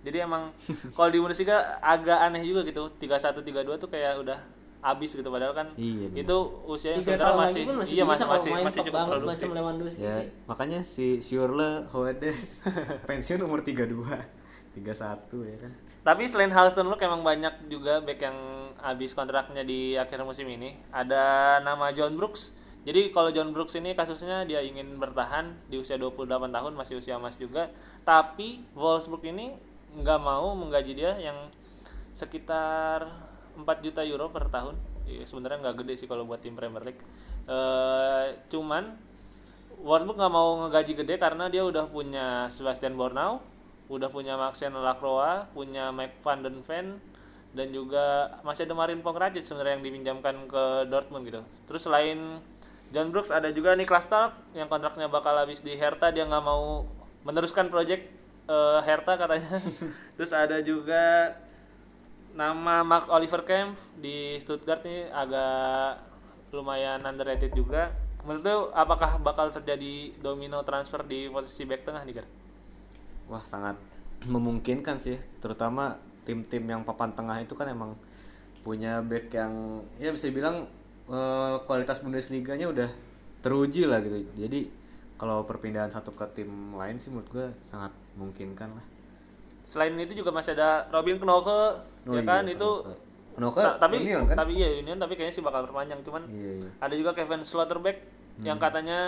[0.00, 0.54] jadi emang
[0.96, 4.38] kalau di Bundesliga agak aneh juga gitu 31 32 tuh kayak udah
[4.78, 6.22] habis gitu padahal kan Iya, bener.
[6.22, 9.48] itu usianya sebenarnya masih, masih iya bisa masih masih, main masih cukup banget produktif macam
[9.58, 12.62] Lewandowski Ya, sih makanya si Schürrle Hoedes
[13.10, 14.38] pensiun umur 32,
[14.78, 15.72] 31 ya kan.
[15.98, 18.38] Tapi selain Halstenberg emang banyak juga back yang
[18.78, 20.78] habis kontraknya di akhir musim ini.
[20.88, 22.54] Ada nama John Brooks.
[22.86, 27.18] Jadi kalau John Brooks ini kasusnya dia ingin bertahan di usia 28 tahun masih usia
[27.18, 27.68] emas juga.
[28.06, 29.58] Tapi Wolfsburg ini
[29.96, 31.48] nggak mau menggaji dia yang
[32.12, 33.08] sekitar
[33.56, 34.76] 4 juta euro per tahun.
[35.08, 37.00] Iya, sebenarnya nggak gede sih kalau buat tim Premier League.
[37.48, 38.92] Eh, cuman
[39.80, 43.40] Wolfsburg nggak mau ngegaji gede karena dia udah punya Sebastian Bornau,
[43.88, 46.98] udah punya Maxen Lacroix, punya Mike van den Ven,
[47.54, 51.40] dan juga masih ada Marin Pongracic sebenarnya yang dipinjamkan ke Dortmund gitu.
[51.70, 52.42] Terus selain
[52.92, 56.84] John Brooks ada juga Niklas Stark yang kontraknya bakal habis di Hertha dia nggak mau
[57.24, 58.17] meneruskan project
[58.48, 59.60] eh, Hertha katanya.
[60.16, 61.36] Terus ada juga
[62.34, 66.02] nama Mark Oliver Kempf di Stuttgart nih agak
[66.52, 67.92] lumayan underrated juga.
[68.24, 72.26] Menurut lu apakah bakal terjadi domino transfer di posisi back tengah nih, Gar?
[73.28, 73.76] Wah, sangat
[74.26, 77.94] memungkinkan sih, terutama tim-tim yang papan tengah itu kan emang
[78.66, 80.66] punya back yang ya bisa dibilang
[81.08, 82.90] eh, kualitas Bundesliga-nya udah
[83.40, 84.26] teruji lah gitu.
[84.34, 84.60] Jadi
[85.18, 88.84] kalau perpindahan satu ke tim lain sih menurut gue sangat memungkinkan lah.
[89.64, 91.50] Selain itu juga masih ada Robin Knoke,
[92.08, 92.70] Oh ya iya, kan itu
[93.36, 94.36] Knoke Ta- tapi Union kan?
[94.36, 96.70] tapi iya Union tapi kayaknya sih bakal perpanjang cuman Iya, iya.
[96.78, 97.98] ada juga Kevin Slotterbeck
[98.40, 98.64] yang Hmm.
[98.64, 98.98] katanya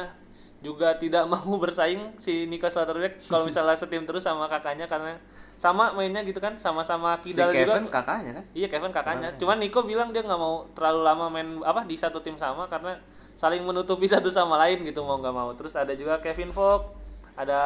[0.61, 5.17] juga tidak mau bersaing si Nico Slaughterback kalau misalnya setim terus sama kakaknya karena
[5.57, 8.45] sama mainnya gitu kan sama-sama Si Kidal juga Kevin kakaknya kan?
[8.53, 9.29] Iya Kevin kakaknya.
[9.37, 12.97] Cuman Nico bilang dia nggak mau terlalu lama main apa di satu tim sama karena
[13.41, 15.49] saling menutupi satu sama lain gitu mau nggak mau.
[15.57, 16.93] Terus ada juga Kevin Fogg,
[17.33, 17.61] ada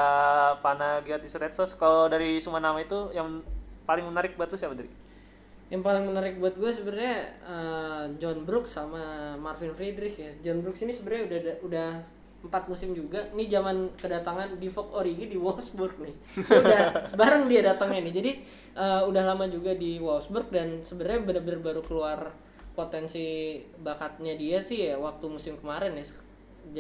[0.63, 1.75] Panagiatis Redsos.
[1.75, 3.43] Kalau dari semua nama itu yang
[3.83, 4.87] paling menarik buat lu siapa dari?
[5.75, 10.31] Yang paling menarik buat gue sebenarnya eh, John Brooks sama Marvin Friedrich ya.
[10.47, 11.89] John Brooks ini sebenarnya udah udah
[12.47, 13.27] empat musim juga.
[13.35, 16.15] Ini zaman kedatangan Divock Origi di Wolfsburg nih.
[16.39, 16.83] Dia udah
[17.19, 18.15] bareng dia datangnya nih.
[18.15, 18.31] Jadi
[18.79, 22.31] eh, udah lama juga di Wolfsburg dan sebenarnya bener-bener baru keluar
[22.75, 26.05] potensi bakatnya dia sih ya waktu musim kemarin ya.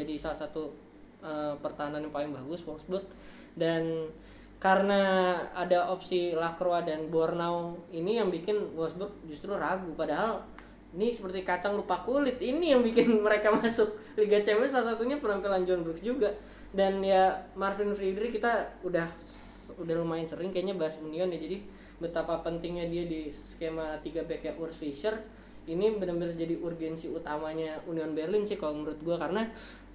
[0.02, 0.74] Jadi salah satu
[1.22, 3.06] eh, pertahanan yang paling bagus Wolfsburg.
[3.54, 4.10] Dan
[4.58, 9.94] karena ada opsi Lacroix dan Bornau ini yang bikin Wolfsburg justru ragu.
[9.94, 10.42] Padahal
[10.94, 15.62] ini seperti kacang lupa kulit ini yang bikin mereka masuk Liga Champions salah satunya penampilan
[15.62, 16.34] John Brooks juga.
[16.74, 19.06] Dan ya Marvin Friedrich kita udah
[19.78, 21.38] udah lumayan sering kayaknya bahas Union ya.
[21.38, 21.62] Jadi
[22.02, 25.14] betapa pentingnya dia di skema 3 back ya Urs Fischer
[25.64, 29.48] ini benar-benar jadi urgensi utamanya Union Berlin sih kalau menurut gua karena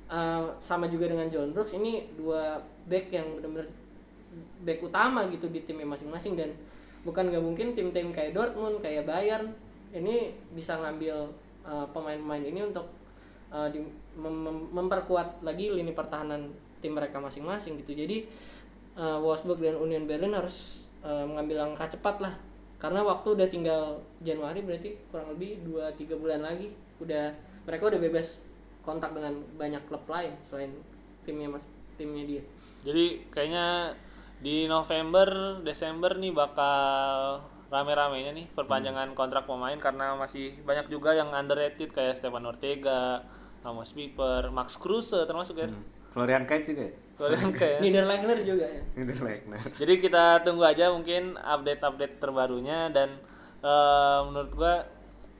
[0.09, 2.57] uh, sama juga dengan John Brooks ini dua
[2.89, 3.69] back yang benar-benar
[4.65, 6.53] back utama gitu di timnya masing-masing dan
[7.01, 9.53] bukan nggak mungkin tim-tim kayak Dortmund kayak Bayern
[9.89, 11.33] ini bisa ngambil
[11.65, 12.85] uh, pemain-pemain ini untuk
[13.49, 17.97] uh, di- mem- memperkuat lagi lini pertahanan tim mereka masing-masing gitu.
[17.97, 18.29] Jadi
[18.97, 22.33] uh, Wolfsburg dan Union Berlin harus uh, mengambil langkah cepat lah
[22.79, 26.71] karena waktu udah tinggal Januari berarti kurang lebih 2-3 bulan lagi
[27.03, 27.35] udah
[27.67, 28.39] mereka udah bebas
[28.81, 30.71] kontak dengan banyak klub lain selain
[31.27, 31.67] timnya mas
[31.99, 32.43] timnya dia
[32.87, 33.91] Jadi kayaknya
[34.39, 41.35] di November, Desember nih bakal rame-ramenya nih perpanjangan kontrak pemain karena masih banyak juga yang
[41.35, 43.27] underrated kayak Stefan Ortega,
[43.61, 45.67] Amos Piper, Max Kruse termasuk ya.
[46.15, 46.93] Florian Kainz juga ya?
[47.59, 49.59] Kayak Niederlechner juga ya Niederlechner.
[49.75, 53.19] Jadi kita tunggu aja mungkin update-update terbarunya dan
[53.59, 54.75] eh, menurut gua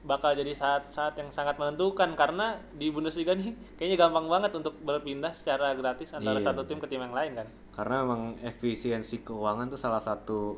[0.00, 5.32] bakal jadi saat-saat yang sangat menentukan karena di Bundesliga nih kayaknya gampang banget untuk berpindah
[5.32, 6.52] secara gratis antara Iya.
[6.52, 7.46] satu tim ke tim yang lain kan.
[7.72, 10.56] Karena emang efisiensi keuangan tuh salah satu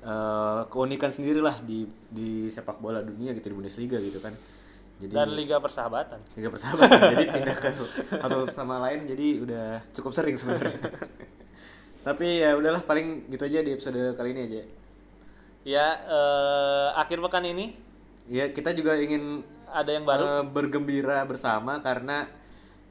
[0.00, 4.32] eh, keunikan sendiri lah di di sepak bola dunia gitu di Bundesliga gitu kan.
[4.98, 6.18] Jadi Dan liga persahabatan.
[6.34, 7.70] Liga persahabatan jadi pindah ke
[8.18, 10.74] satu sama lain jadi udah cukup sering sebenarnya.
[12.06, 14.60] Tapi ya udahlah paling gitu aja di episode kali ini aja.
[15.62, 17.88] Ya eh, akhir pekan ini
[18.28, 19.40] Ya kita juga ingin
[19.72, 20.20] ada yang baru.
[20.24, 22.28] eh, bergembira bersama karena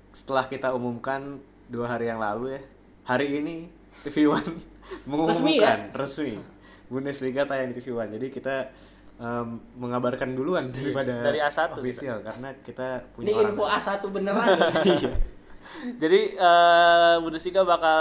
[0.10, 1.38] setelah kita umumkan
[1.70, 2.62] dua hari yang lalu ya
[3.06, 3.70] hari ini
[4.02, 4.58] TV One
[5.10, 6.42] mengumumkan resmi,
[6.90, 8.56] Bundesliga tayang di TV One jadi kita
[9.18, 9.48] em,
[9.78, 14.70] mengabarkan duluan daripada dari A1 official karena kita ini punya orang info A1 beneran ya?
[14.98, 15.14] iya
[16.00, 18.00] Jadi eh, Bundesliga bakal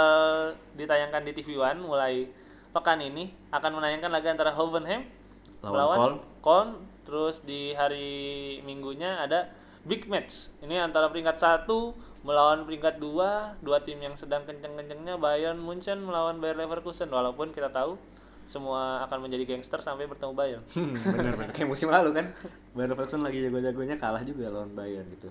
[0.79, 2.31] ditayangkan di TV One mulai
[2.71, 5.03] pekan ini akan menayangkan laga antara Hoffenheim
[5.61, 6.17] Lawan melawan Köln.
[6.39, 6.69] Köln.
[7.07, 9.47] Terus di hari Minggunya ada
[9.87, 10.51] big match.
[10.59, 11.95] Ini antara peringkat satu
[12.27, 17.07] melawan peringkat dua, dua tim yang sedang kenceng-kencengnya Bayern Munchen melawan Bayer Leverkusen.
[17.07, 17.95] Walaupun kita tahu
[18.47, 20.63] semua akan menjadi gangster sampai bertemu Bayern.
[20.75, 21.53] Hmm, bener bener.
[21.53, 22.25] Kayak musim lalu kan.
[22.73, 25.29] Bayern Leverkusen lagi jago-jagonya kalah juga lawan Bayern gitu.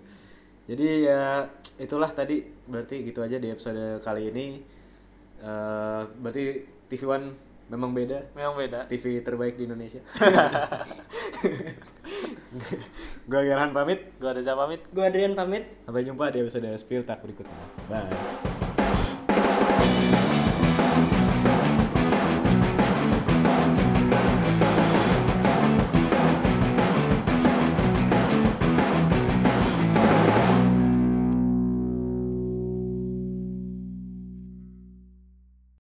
[0.69, 1.49] Jadi ya
[1.81, 2.45] itulah tadi.
[2.69, 4.61] Berarti gitu aja di episode kali ini.
[5.41, 6.45] Eh, berarti
[6.93, 7.27] TV One
[7.73, 8.31] memang beda?
[8.37, 8.87] Memang beda.
[8.87, 10.01] TV terbaik di Indonesia?
[13.29, 14.01] Gue Gerhan pamit.
[14.17, 14.81] Gua ada pamit.
[14.89, 15.65] gue Adrian pamit.
[15.85, 17.53] Sampai jumpa di episode Spill Tak berikutnya.
[17.91, 18.09] Bye